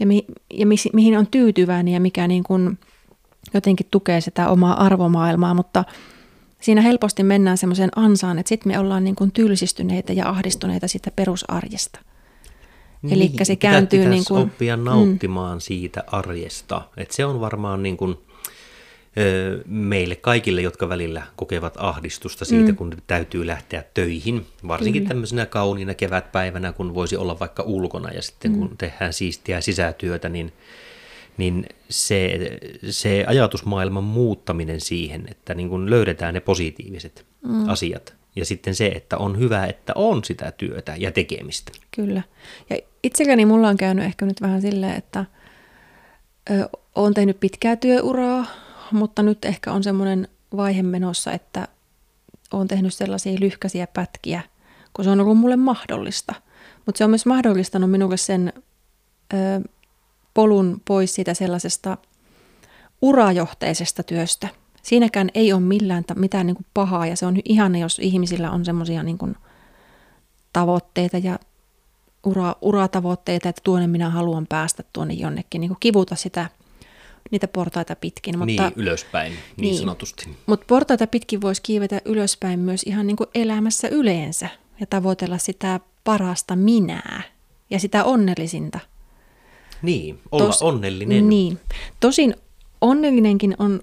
ja, 0.00 0.06
mi, 0.06 0.24
ja 0.54 0.66
mi, 0.66 0.74
mihin 0.92 1.18
on 1.18 1.26
tyytyväinen 1.26 1.94
ja 1.94 2.00
mikä 2.00 2.28
niin 2.28 2.42
kuin 2.42 2.78
jotenkin 3.54 3.86
tukee 3.90 4.20
sitä 4.20 4.48
omaa 4.48 4.84
arvomaailmaa, 4.84 5.54
mutta 5.54 5.84
siinä 6.60 6.80
helposti 6.80 7.22
mennään 7.22 7.58
semmoiseen 7.58 7.90
ansaan, 7.96 8.38
että 8.38 8.48
sitten 8.48 8.72
me 8.72 8.78
ollaan 8.78 9.04
niin 9.04 9.16
kuin 9.16 9.32
tylsistyneitä 9.32 10.12
ja 10.12 10.28
ahdistuneita 10.28 10.88
siitä 10.88 11.10
perusarjesta. 11.10 12.00
Niin, 13.02 13.14
Eli 13.14 13.32
se 13.42 13.56
kääntyy 13.56 14.08
niin 14.08 14.24
kuin, 14.28 14.42
oppia 14.42 14.76
nauttimaan 14.76 15.56
mm. 15.56 15.60
siitä 15.60 16.04
arjesta. 16.06 16.82
Et 16.96 17.10
se 17.10 17.24
on 17.24 17.40
varmaan 17.40 17.82
niin 17.82 17.96
kuin, 17.96 18.18
ö, 19.18 19.62
meille 19.66 20.16
kaikille, 20.16 20.62
jotka 20.62 20.88
välillä 20.88 21.22
kokevat 21.36 21.74
ahdistusta 21.76 22.44
siitä, 22.44 22.72
mm. 22.72 22.76
kun 22.76 22.96
täytyy 23.06 23.46
lähteä 23.46 23.84
töihin. 23.94 24.46
Varsinkin 24.68 25.02
Kyllä. 25.02 25.08
tämmöisenä 25.08 25.46
kauniina 25.46 25.94
kevätpäivänä, 25.94 26.72
kun 26.72 26.94
voisi 26.94 27.16
olla 27.16 27.38
vaikka 27.38 27.62
ulkona 27.62 28.12
ja 28.12 28.22
sitten 28.22 28.52
kun 28.52 28.74
tehdään 28.78 29.12
siistiä 29.12 29.60
sisätyötä, 29.60 30.28
niin, 30.28 30.52
niin 31.40 31.66
se, 31.88 32.38
se 32.90 33.24
ajatusmaailman 33.26 34.04
muuttaminen 34.04 34.80
siihen, 34.80 35.24
että 35.30 35.54
niin 35.54 35.68
kuin 35.68 35.90
löydetään 35.90 36.34
ne 36.34 36.40
positiiviset 36.40 37.26
mm. 37.46 37.68
asiat. 37.68 38.14
Ja 38.36 38.44
sitten 38.44 38.74
se, 38.74 38.86
että 38.86 39.18
on 39.18 39.38
hyvä, 39.38 39.66
että 39.66 39.92
on 39.94 40.24
sitä 40.24 40.52
työtä 40.52 40.94
ja 40.98 41.12
tekemistä. 41.12 41.72
Kyllä. 41.90 42.22
Ja 42.70 42.76
itselläni 43.02 43.44
mulla 43.44 43.68
on 43.68 43.76
käynyt 43.76 44.04
ehkä 44.04 44.26
nyt 44.26 44.40
vähän 44.40 44.62
silleen, 44.62 44.96
että 44.96 45.24
ö, 46.50 46.68
olen 46.94 47.14
tehnyt 47.14 47.40
pitkää 47.40 47.76
työuraa, 47.76 48.46
mutta 48.92 49.22
nyt 49.22 49.44
ehkä 49.44 49.72
on 49.72 49.82
semmoinen 49.82 50.28
vaihe 50.56 50.82
menossa, 50.82 51.32
että 51.32 51.68
olen 52.52 52.68
tehnyt 52.68 52.94
sellaisia 52.94 53.40
lyhkäisiä 53.40 53.86
pätkiä, 53.86 54.42
kun 54.92 55.04
se 55.04 55.10
on 55.10 55.20
ollut 55.20 55.38
mulle 55.38 55.56
mahdollista. 55.56 56.34
Mutta 56.86 56.98
se 56.98 57.04
on 57.04 57.10
myös 57.10 57.26
mahdollistanut 57.26 57.90
minulle 57.90 58.16
sen 58.16 58.52
ö, 59.34 59.36
polun 60.34 60.82
pois 60.84 61.14
siitä 61.14 61.34
sellaisesta 61.34 61.96
urajohteisesta 63.02 64.02
työstä. 64.02 64.48
Siinäkään 64.82 65.30
ei 65.34 65.52
ole 65.52 65.60
millään 65.60 66.04
mitään 66.16 66.46
niin 66.46 66.56
kuin 66.56 66.66
pahaa 66.74 67.06
ja 67.06 67.16
se 67.16 67.26
on 67.26 67.36
ihana, 67.44 67.78
jos 67.78 67.98
ihmisillä 67.98 68.50
on 68.50 68.64
semmoisia 68.64 69.02
niin 69.02 69.18
kuin 69.18 69.36
tavoitteita 70.52 71.18
ja 71.18 71.38
ura, 72.24 72.54
uratavoitteita, 72.62 73.48
että 73.48 73.60
tuonne 73.64 73.86
minä 73.86 74.10
haluan 74.10 74.46
päästä 74.48 74.84
tuonne 74.92 75.14
jonnekin, 75.14 75.60
niin 75.60 75.68
kuin 75.68 75.80
kivuta 75.80 76.14
sitä, 76.14 76.48
niitä 77.30 77.48
portaita 77.48 77.96
pitkin. 77.96 78.38
Mutta, 78.38 78.62
niin, 78.62 78.72
ylöspäin, 78.76 79.32
niin, 79.32 79.42
Niin. 79.56 79.78
sanotusti. 79.78 80.28
mutta 80.46 80.66
portaita 80.68 81.06
pitkin 81.06 81.40
voisi 81.40 81.62
kiivetä 81.62 82.00
ylöspäin 82.04 82.60
myös 82.60 82.82
ihan 82.82 83.06
niin 83.06 83.16
kuin 83.16 83.30
elämässä 83.34 83.88
yleensä 83.88 84.48
ja 84.80 84.86
tavoitella 84.86 85.38
sitä 85.38 85.80
parasta 86.04 86.56
minää 86.56 87.22
ja 87.70 87.80
sitä 87.80 88.04
onnellisinta. 88.04 88.80
Niin, 89.82 90.20
olla 90.32 90.50
Tos- 90.50 90.58
onnellinen. 90.64 91.28
Niin. 91.28 91.58
Tosin 92.00 92.34
onnellinenkin 92.80 93.54
on 93.58 93.80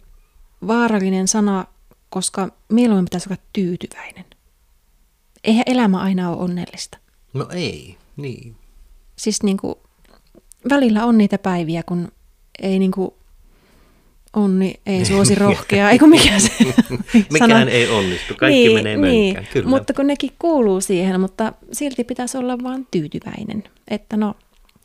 vaarallinen 0.68 1.28
sana, 1.28 1.66
koska 2.10 2.50
mieluummin 2.70 3.06
pitäisi 3.06 3.30
olla 3.30 3.42
tyytyväinen. 3.54 4.26
Eihän 5.44 5.64
elämä 5.66 6.00
aina 6.00 6.30
ole 6.30 6.38
onnellista. 6.38 6.98
No 7.34 7.48
ei, 7.54 7.98
niin. 8.18 8.56
Siis 9.16 9.44
niin 9.44 9.58
kuin, 9.58 9.76
välillä 10.70 11.06
on 11.06 11.18
niitä 11.18 11.38
päiviä, 11.38 11.84
kun 11.84 12.08
ei 12.62 12.80
niin 12.80 12.92
kuin, 12.92 13.12
onni 14.34 14.74
ei 14.86 15.06
suosi 15.06 15.36
rohkea, 15.46 15.90
eikö 15.90 16.08
mikä 16.08 16.40
se 16.40 16.52
Mikään 17.32 17.50
sana- 17.50 17.72
ei 17.72 17.90
onnistu, 17.90 18.34
kaikki 18.38 18.74
menee 18.74 18.98
mönkään, 18.98 19.48
kyllä. 19.54 19.70
Mutta 19.70 19.94
kun 19.94 20.08
nekin 20.08 20.32
kuuluu 20.40 20.82
siihen, 20.82 21.22
mutta 21.22 21.54
silti 21.72 22.04
pitäisi 22.04 22.38
olla 22.38 22.64
vaan 22.64 22.88
tyytyväinen, 22.92 23.64
että 23.88 24.18
no, 24.18 24.36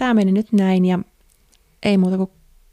tämä 0.02 0.14
meni 0.14 0.32
nyt 0.32 0.52
näin 0.52 0.84
ja 0.84 0.98
ei 1.82 1.98
muuta 1.98 2.16
kuin 2.16 2.30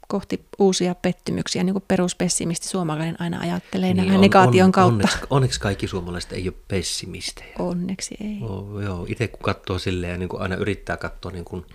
kohti 0.08 0.46
uusia 0.58 0.94
pettymyksiä, 0.94 1.64
niin 1.64 1.74
kuin 1.74 1.84
peruspessimisti 1.88 2.68
suomalainen 2.68 3.20
aina 3.20 3.40
ajattelee 3.40 3.94
niin, 3.94 4.06
vähän 4.06 4.20
negaation 4.20 4.72
kautta. 4.72 4.94
Onneksi, 4.94 5.18
onneksi 5.30 5.60
kaikki 5.60 5.86
suomalaiset 5.86 6.32
ei 6.32 6.48
ole 6.48 6.56
pessimistejä. 6.68 7.54
Onneksi 7.58 8.16
ei. 8.20 8.38
Oh, 8.42 8.80
joo, 8.80 9.06
itse 9.08 9.28
kun 9.28 9.40
katsoo 9.42 9.78
silleen, 9.78 10.20
niin 10.20 10.28
kuin 10.28 10.42
aina 10.42 10.56
yrittää 10.56 10.96
katsoa, 10.96 11.32
niin 11.32 11.44
kuin, 11.44 11.66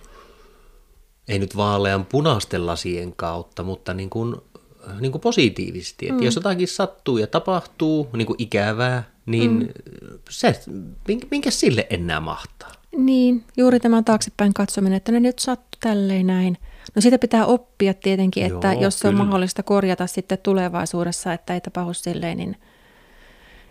ei 1.28 1.38
nyt 1.38 1.56
vaalean 1.56 2.06
punaisten 2.06 2.66
lasien 2.66 3.12
kautta, 3.16 3.62
mutta 3.62 3.94
niin 3.94 4.10
kuin, 4.10 4.36
niin 5.00 5.12
kuin 5.12 5.22
positiivisesti. 5.22 6.06
Että 6.06 6.20
mm. 6.20 6.24
jos 6.24 6.36
jotakin 6.36 6.68
sattuu 6.68 7.18
ja 7.18 7.26
tapahtuu 7.26 8.08
niin 8.16 8.26
kuin 8.26 8.42
ikävää, 8.42 9.10
niin 9.26 9.50
mm. 9.50 9.68
se, 10.30 10.60
minkä 11.30 11.50
sille 11.50 11.86
enää 11.90 12.20
mahtaa? 12.20 12.72
Niin, 12.96 13.44
juuri 13.56 13.80
tämä 13.80 14.02
taaksepäin 14.02 14.54
katsominen, 14.54 14.96
että 14.96 15.12
ne 15.12 15.20
nyt 15.20 15.38
sattui 15.38 15.78
tälleen 15.80 16.26
näin. 16.26 16.58
No 16.94 17.02
siitä 17.02 17.18
pitää 17.18 17.46
oppia 17.46 17.94
tietenkin, 17.94 18.44
että 18.44 18.72
Joo, 18.72 18.82
jos 18.82 18.98
se 18.98 19.08
on 19.08 19.14
mahdollista 19.14 19.62
korjata 19.62 20.06
sitten 20.06 20.38
tulevaisuudessa, 20.42 21.32
että 21.32 21.54
ei 21.54 21.60
tapahdu 21.60 21.94
silleen, 21.94 22.36
niin, 22.36 22.56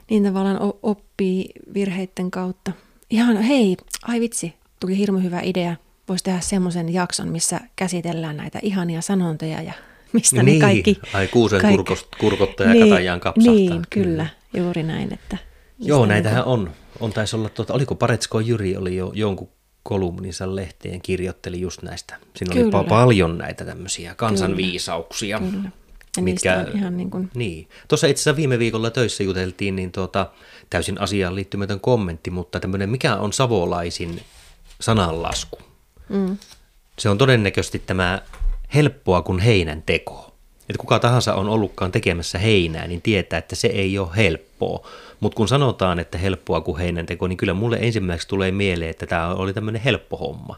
niin 0.10 0.24
tavallaan 0.24 0.74
oppii 0.84 1.50
virheiden 1.74 2.32
kautta. 2.32 2.72
Ihan, 3.10 3.38
hei, 3.38 3.78
ai 4.08 4.20
vitsi, 4.20 4.54
tuli 4.80 4.98
hirmu 4.98 5.20
hyvä 5.20 5.40
idea. 5.44 5.76
Voisi 6.10 6.24
tehdä 6.24 6.40
semmoisen 6.40 6.94
jakson, 6.94 7.28
missä 7.28 7.60
käsitellään 7.76 8.38
näitä 8.38 8.60
ihania 8.62 9.02
sanontoja 9.02 9.62
ja 9.62 9.74
mistä 10.14 10.44
niin, 10.44 10.60
ne 10.60 10.66
kaikki... 10.66 11.00
ai 11.14 11.28
kuusen 11.28 11.62
kaikki- 11.62 11.78
kurkost, 11.78 12.08
kurkottaja 12.20 12.74
niin, 12.74 12.90
katajaan 12.90 13.20
kapsahtaa. 13.20 13.54
Niin, 13.54 13.82
kyllä, 13.90 14.28
juuri 14.54 14.84
näin. 14.84 15.14
Että 15.14 15.38
Joo, 15.80 16.00
mistä 16.00 16.14
näitähän 16.14 16.38
niinku- 16.38 16.52
on. 16.52 16.72
On 17.00 17.14
taisi 17.14 17.36
olla, 17.36 17.50
tuota, 17.50 17.74
oliko 17.74 17.96
Paretsko 17.96 18.40
Jyri 18.40 18.78
oli 18.78 18.96
jo 18.96 19.12
jonkun 19.16 19.50
kolumninsa 19.84 20.56
lehteen 20.56 21.02
kirjoitteli 21.02 21.62
just 21.62 21.82
näistä. 21.82 22.18
Siinä 22.36 22.54
oli 22.54 22.64
Kyllä. 22.64 22.82
pa- 22.82 22.90
paljon 22.90 23.38
näitä 23.38 23.66
tämmöisiä 23.66 24.16
kansanviisauksia. 24.16 25.40
Kyllä. 25.40 25.70
Ja 26.18 26.24
niistä 26.24 26.66
on 26.68 26.78
ihan 26.78 26.98
niin 26.98 27.12
kuin... 27.12 27.30
Niin. 27.34 27.70
Tuossa 27.88 28.08
itse 28.08 28.22
asiassa 28.22 28.36
viime 28.36 28.60
viikolla 28.60 28.90
töissä 28.90 29.24
juteltiin, 29.24 29.76
niin 29.76 29.92
tuota, 29.92 30.32
täysin 30.70 31.02
asiaan 31.02 31.36
liittymätön 31.36 31.80
kommentti, 31.80 32.32
mutta 32.32 32.60
tämmöinen, 32.60 32.90
mikä 32.90 33.16
on 33.16 33.34
savolaisin 33.34 34.22
sananlasku? 34.82 35.60
Mm. 36.10 36.38
Se 37.00 37.10
on 37.10 37.18
todennäköisesti 37.18 37.80
tämä 37.80 38.22
helppoa 38.74 39.22
kuin 39.22 39.40
heinän 39.40 39.84
teko. 39.86 40.35
Että 40.70 40.80
kuka 40.80 41.00
tahansa 41.00 41.36
on 41.36 41.50
ollutkaan 41.50 41.92
tekemässä 41.92 42.40
heinää, 42.40 42.88
niin 42.88 43.02
tietää, 43.02 43.40
että 43.40 43.56
se 43.56 43.68
ei 43.68 43.98
ole 44.00 44.08
helppoa. 44.16 44.88
Mutta 45.20 45.36
kun 45.36 45.48
sanotaan, 45.48 46.00
että 46.00 46.18
helppoa 46.18 46.62
kuin 46.62 46.78
heinän 46.78 47.06
teko, 47.06 47.28
niin 47.28 47.38
kyllä 47.38 47.54
mulle 47.54 47.78
ensimmäiseksi 47.82 48.28
tulee 48.28 48.52
mieleen, 48.52 48.90
että 48.92 49.06
tämä 49.06 49.34
oli 49.34 49.54
tämmöinen 49.54 49.82
helppo 49.82 50.18
homma. 50.18 50.56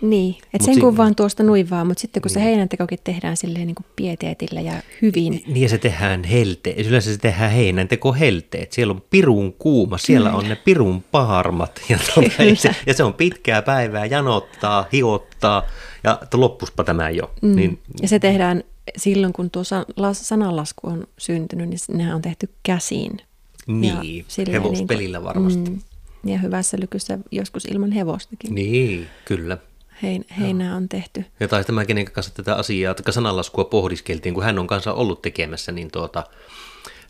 Niin, 0.00 0.36
että 0.54 0.64
sen 0.64 0.74
si- 0.74 0.80
kun 0.80 0.96
vaan 0.96 1.14
tuosta 1.14 1.42
nuin 1.42 1.70
vaan, 1.70 1.86
mutta 1.86 2.00
sitten 2.00 2.22
kun 2.22 2.30
se 2.30 2.40
heinäntekokin 2.40 2.98
tehdään 3.04 3.36
silleen 3.36 3.66
niin 3.66 3.74
kuin 3.74 3.86
pieteetillä 3.96 4.60
ja 4.60 4.72
hyvin, 5.02 5.42
Niin 5.46 5.62
ja 5.62 5.68
se 5.68 5.78
tehdään 5.78 6.24
helte. 6.24 6.74
Yleensä 6.86 7.12
se 7.12 7.18
tehdään 7.18 7.50
heinän 7.50 7.88
teko 7.88 8.12
helteet. 8.12 8.72
Siellä 8.72 8.90
on 8.90 9.02
pirun 9.10 9.52
kuuma, 9.52 9.98
siellä 9.98 10.32
on 10.32 10.48
ne 10.48 10.56
pirun 10.56 11.02
paharmat. 11.10 11.80
Ja, 11.88 11.98
tuota, 12.14 12.42
ja, 12.42 12.56
se, 12.56 12.76
ja 12.86 12.94
se 12.94 13.04
on 13.04 13.14
pitkää 13.14 13.62
päivää, 13.62 14.06
janottaa, 14.06 14.86
hiottaa 14.92 15.62
ja 16.04 16.18
loppuspa 16.34 16.84
tämä 16.84 17.10
jo. 17.10 17.30
mm. 17.42 17.56
Niin, 17.56 17.78
ja 18.02 18.08
se 18.08 18.18
tehdään 18.18 18.64
silloin, 18.98 19.32
kun 19.32 19.50
tuo 19.50 19.64
san- 19.64 19.86
las- 19.96 20.28
sananlasku 20.28 20.86
on 20.86 21.06
syntynyt, 21.18 21.68
niin 21.68 21.78
nehän 21.88 22.14
on 22.14 22.22
tehty 22.22 22.48
käsiin. 22.62 23.20
niin 23.66 24.24
hevospelillä 24.52 25.24
varmasti. 25.24 25.70
Mm, 25.70 25.80
ja 26.24 26.38
hyvässä 26.38 26.76
lykyssä 26.80 27.18
joskus 27.30 27.64
ilman 27.64 27.92
hevostakin. 27.92 28.54
Niin, 28.54 29.06
kyllä. 29.24 29.58
Hein, 30.02 30.24
heinää 30.40 30.76
on 30.76 30.88
tehty. 30.88 31.24
Ja 31.40 31.48
taisi 31.48 31.66
tämä, 31.66 31.84
kenen 31.84 32.04
kanssa 32.04 32.34
tätä 32.34 32.54
asiaa, 32.54 32.94
tai 32.94 33.12
sananlaskua 33.12 33.64
pohdiskeltiin, 33.64 34.34
kun 34.34 34.44
hän 34.44 34.58
on 34.58 34.66
kanssa 34.66 34.92
ollut 34.92 35.22
tekemässä, 35.22 35.72
niin 35.72 35.90
tuota, 35.90 36.24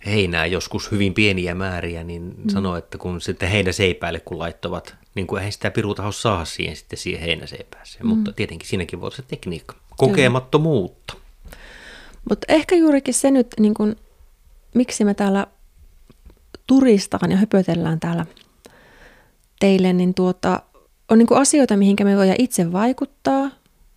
heinää 0.07 0.47
joskus 0.47 0.91
hyvin 0.91 1.15
pieniä 1.15 1.55
määriä, 1.55 2.05
niin 2.05 2.23
mm. 2.23 2.49
sanoi, 2.49 2.79
että 2.79 2.99
kun 2.99 3.21
sitten 3.21 3.49
heinäseipäälle 3.49 4.21
kun 4.21 4.39
laittovat, 4.39 4.95
niin 5.15 5.27
kuin 5.27 5.39
eihän 5.39 5.53
sitä 5.53 5.71
pirutaho 5.71 6.13
saa 6.13 6.45
siihen 6.45 6.77
sitten 6.77 6.99
siihen 6.99 7.21
heinäseipääseen, 7.21 8.07
mm. 8.07 8.09
mutta 8.09 8.33
tietenkin 8.33 8.69
siinäkin 8.69 9.01
voi 9.01 9.07
olla 9.07 9.17
se 9.17 9.23
tekniikka. 9.23 9.75
Kokemattomuutta. 9.97 11.15
Mutta 12.29 12.45
ehkä 12.49 12.75
juurikin 12.75 13.15
se 13.15 13.31
nyt, 13.31 13.47
niin 13.61 13.75
kun, 13.75 13.97
miksi 14.75 15.05
me 15.05 15.15
täällä 15.15 15.47
turistaan 16.67 17.31
ja 17.31 17.37
höpötellään 17.37 18.01
täällä 18.01 18.27
teille, 19.61 19.93
niin 19.93 20.15
tuota, 20.15 20.63
on 21.09 21.19
niin 21.19 21.27
kuin 21.27 21.41
asioita, 21.41 21.77
mihinkä 21.77 22.05
me 22.05 22.17
voidaan 22.17 22.37
itse 22.41 22.73
vaikuttaa, 22.73 23.51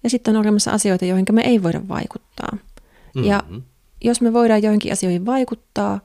ja 0.04 0.10
sitten 0.10 0.36
on 0.36 0.42
olemassa 0.42 0.72
asioita, 0.72 1.06
joihin 1.06 1.26
me 1.32 1.42
ei 1.42 1.64
voida 1.64 1.82
vaikuttaa. 1.88 2.50
Mm-hmm. 2.52 3.24
Ja 3.24 3.44
jos 4.04 4.22
me 4.22 4.34
voidaan 4.34 4.64
joihinkin 4.64 4.94
asioihin 4.94 5.26
vaikuttaa, 5.26 6.00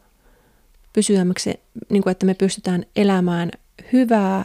pysyämäksi, 0.92 1.54
niin 1.90 2.02
kuin 2.02 2.10
että 2.10 2.26
me 2.26 2.34
pystytään 2.34 2.86
elämään 2.96 3.50
hyvää, 3.92 4.44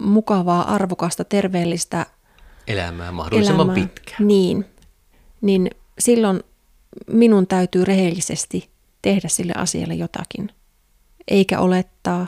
mukavaa, 0.00 0.74
arvokasta, 0.74 1.24
terveellistä 1.24 2.06
Elämää 2.66 3.12
mahdollisimman 3.12 3.66
elämää, 3.66 3.74
pitkään. 3.74 4.28
Niin, 4.28 4.64
niin 5.40 5.70
silloin 5.98 6.42
minun 7.10 7.46
täytyy 7.46 7.84
rehellisesti 7.84 8.68
tehdä 9.02 9.28
sille 9.28 9.52
asialle 9.56 9.94
jotakin. 9.94 10.50
Eikä 11.28 11.60
olettaa, 11.60 12.26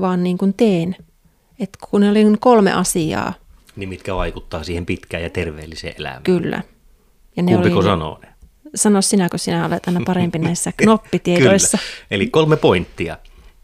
vaan 0.00 0.22
niin 0.22 0.38
kuin 0.38 0.54
teen. 0.54 0.96
Että 1.60 1.78
kun 1.90 2.04
oli 2.04 2.24
kolme 2.40 2.72
asiaa, 2.72 3.32
Niin 3.76 3.88
mitkä 3.88 4.14
vaikuttaa 4.14 4.62
siihen 4.64 4.86
pitkään 4.86 5.22
ja 5.22 5.30
terveelliseen 5.30 5.94
elämään. 5.98 6.22
kyllä. 6.22 6.62
Ja 7.36 7.42
Kumpiko 7.42 7.76
oli, 7.76 7.84
sanoo 7.84 8.18
ne? 8.22 8.28
Sano 8.74 9.02
sinä, 9.02 9.28
kun 9.28 9.38
sinä 9.38 9.66
olet 9.66 9.86
aina 9.88 10.00
parempi 10.06 10.38
näissä 10.48 10.72
knoppitiedoissa. 10.76 11.78
Kyllä. 11.78 12.06
Eli 12.10 12.26
kolme 12.26 12.56
pointtia. 12.56 13.18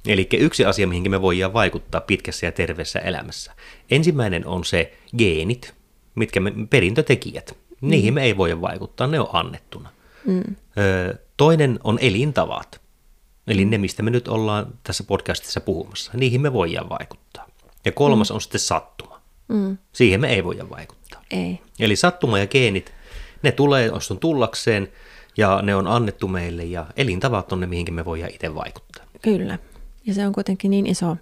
Eli 0.07 0.29
yksi 0.39 0.64
asia, 0.64 0.87
mihin 0.87 1.11
me 1.11 1.22
voidaan 1.22 1.53
vaikuttaa 1.53 2.01
pitkässä 2.01 2.47
ja 2.47 2.53
terveessä 2.53 2.99
elämässä. 2.99 3.53
Ensimmäinen 3.91 4.47
on 4.47 4.64
se 4.64 4.93
geenit, 5.18 5.74
mitkä 6.14 6.41
me, 6.41 6.53
perintötekijät. 6.70 7.57
Niihin 7.81 8.12
mm. 8.12 8.14
me 8.14 8.22
ei 8.22 8.37
voi 8.37 8.61
vaikuttaa, 8.61 9.07
ne 9.07 9.20
on 9.20 9.29
annettuna. 9.33 9.89
Mm. 10.27 10.57
Toinen 11.37 11.81
on 11.85 11.99
elintavat. 12.01 12.81
Eli 13.47 13.64
ne, 13.64 13.79
mistä 13.79 14.03
me 14.03 14.11
nyt 14.11 14.29
ollaan 14.29 14.66
tässä 14.83 15.05
podcastissa 15.05 15.61
puhumassa. 15.61 16.12
Niihin 16.14 16.41
me 16.41 16.53
voidaan 16.53 16.89
vaikuttaa. 16.89 17.47
Ja 17.85 17.93
kolmas 17.93 18.31
mm. 18.31 18.35
on 18.35 18.41
sitten 18.41 18.61
sattuma. 18.61 19.20
Mm. 19.49 19.79
Siihen 19.93 20.20
me 20.20 20.29
ei 20.29 20.45
voida 20.45 20.70
vaikuttaa. 20.70 21.22
Ei. 21.31 21.59
Eli 21.81 21.97
sattuma 21.97 22.39
ja 22.39 22.47
geenit, 22.47 22.93
ne 23.43 23.53
tulee, 23.53 23.91
on 23.93 24.18
tullakseen 24.20 24.89
ja 25.37 25.62
ne 25.62 25.77
on 25.77 25.87
annettu 25.87 26.29
meille 26.29 26.64
ja 26.64 26.87
elintavat 26.97 27.53
on 27.53 27.61
ne, 27.61 27.66
mihinkin 27.66 27.95
me 27.95 28.05
voidaan 28.05 28.35
itse 28.35 28.55
vaikuttaa. 28.55 29.05
Kyllä. 29.22 29.59
Ja 30.07 30.14
se 30.14 30.27
on 30.27 30.33
kuitenkin 30.33 30.70
niin 30.70 30.87
iso, 30.87 31.16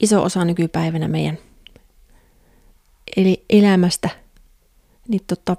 iso 0.00 0.22
osa 0.22 0.44
nykypäivänä 0.44 1.08
meidän 1.08 1.38
eli 3.16 3.44
elämästä. 3.50 4.10
Niin 5.08 5.20
tota, 5.26 5.56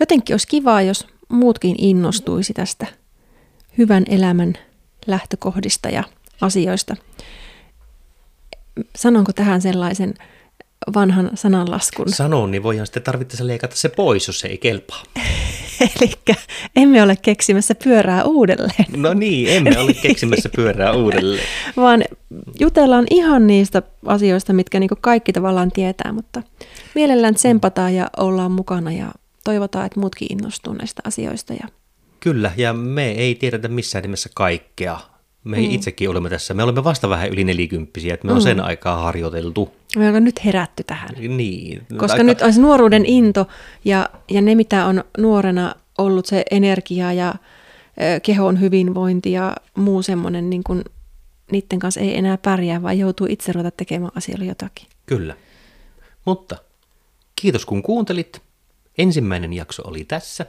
jotenkin 0.00 0.34
olisi 0.34 0.48
kivaa, 0.48 0.82
jos 0.82 1.06
muutkin 1.30 1.74
innostuisi 1.78 2.52
tästä 2.52 2.86
hyvän 3.78 4.04
elämän 4.08 4.54
lähtökohdista 5.06 5.88
ja 5.88 6.04
asioista. 6.40 6.96
Sanonko 8.96 9.32
tähän 9.32 9.62
sellaisen 9.62 10.14
vanhan 10.94 11.30
sananlaskun? 11.34 12.08
Sanon, 12.08 12.50
niin 12.50 12.62
voidaan 12.62 12.86
sitten 12.86 13.02
tarvittaessa 13.02 13.46
leikata 13.46 13.76
se 13.76 13.88
pois, 13.88 14.26
jos 14.26 14.40
se 14.40 14.48
ei 14.48 14.58
kelpaa. 14.58 15.02
Eli 16.00 16.12
emme 16.76 17.02
ole 17.02 17.16
keksimässä 17.16 17.74
pyörää 17.74 18.24
uudelleen. 18.24 18.84
No 18.96 19.14
niin, 19.14 19.48
emme 19.48 19.78
ole 19.78 19.94
keksimässä 19.94 20.48
pyörää 20.56 20.92
uudelleen. 20.92 21.46
Vaan 21.76 22.04
jutellaan 22.60 23.06
ihan 23.10 23.46
niistä 23.46 23.82
asioista, 24.06 24.52
mitkä 24.52 24.80
niin 24.80 24.90
kaikki 25.00 25.32
tavallaan 25.32 25.70
tietää, 25.72 26.12
mutta 26.12 26.42
mielellään 26.94 27.34
tsempataan 27.34 27.94
ja 27.94 28.10
ollaan 28.16 28.52
mukana 28.52 28.92
ja 28.92 29.12
toivotaan, 29.44 29.86
että 29.86 30.00
muutkin 30.00 30.28
innostuu 30.30 30.72
näistä 30.72 31.02
asioista. 31.04 31.52
Ja... 31.52 31.68
Kyllä, 32.20 32.52
ja 32.56 32.72
me 32.72 33.10
ei 33.10 33.34
tiedetä 33.34 33.68
missään 33.68 34.02
nimessä 34.02 34.30
kaikkea. 34.34 35.00
Me 35.44 35.56
mm. 35.56 35.70
itsekin 35.70 36.10
olemme 36.10 36.30
tässä. 36.30 36.54
Me 36.54 36.62
olemme 36.62 36.84
vasta 36.84 37.08
vähän 37.08 37.28
yli 37.28 37.44
nelikymppisiä, 37.44 38.14
että 38.14 38.26
me 38.26 38.32
mm. 38.32 38.36
on 38.36 38.42
sen 38.42 38.60
aikaa 38.60 39.02
harjoiteltu. 39.02 39.72
Me 39.96 40.06
ollaan 40.06 40.24
nyt 40.24 40.44
herätty 40.44 40.84
tähän. 40.84 41.08
Niin. 41.18 41.86
Koska 41.96 42.12
aika... 42.12 42.24
nyt 42.24 42.42
olisi 42.42 42.60
nuoruuden 42.60 43.06
into 43.06 43.48
ja, 43.84 44.08
ja 44.30 44.42
ne, 44.42 44.54
mitä 44.54 44.86
on 44.86 45.04
nuorena 45.18 45.74
ollut 45.98 46.26
se 46.26 46.44
energia 46.50 47.12
ja 47.12 47.34
kehon 48.22 48.60
hyvinvointi 48.60 49.32
ja 49.32 49.56
muu 49.74 50.02
semmoinen, 50.02 50.50
niin 50.50 50.64
kuin, 50.64 50.84
niiden 51.52 51.78
kanssa 51.78 52.00
ei 52.00 52.18
enää 52.18 52.38
pärjää, 52.38 52.82
vaan 52.82 52.98
joutuu 52.98 53.26
itse 53.30 53.52
ruveta 53.52 53.70
tekemään 53.70 54.12
asioille 54.14 54.44
jotakin. 54.44 54.86
Kyllä. 55.06 55.36
Mutta 56.24 56.56
kiitos 57.36 57.66
kun 57.66 57.82
kuuntelit. 57.82 58.42
Ensimmäinen 58.98 59.52
jakso 59.52 59.82
oli 59.86 60.04
tässä. 60.04 60.46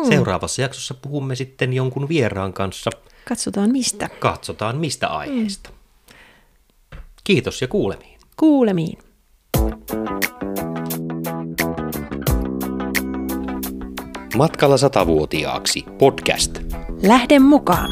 Hmm. 0.00 0.08
Seuraavassa 0.08 0.62
jaksossa 0.62 0.94
puhumme 0.94 1.34
sitten 1.34 1.72
jonkun 1.72 2.08
vieraan 2.08 2.52
kanssa. 2.52 2.90
Katsotaan 3.28 3.72
mistä. 3.72 4.08
Katsotaan 4.18 4.76
mistä 4.76 5.08
aiheesta. 5.08 5.70
Hmm. 5.70 7.00
Kiitos 7.24 7.62
ja 7.62 7.68
kuulemiin. 7.68 8.18
Kuulemiin. 8.36 8.98
Matkalla 14.36 14.76
satavuotiaaksi 14.76 15.84
podcast. 15.98 16.58
Lähde 17.02 17.38
mukaan. 17.38 17.90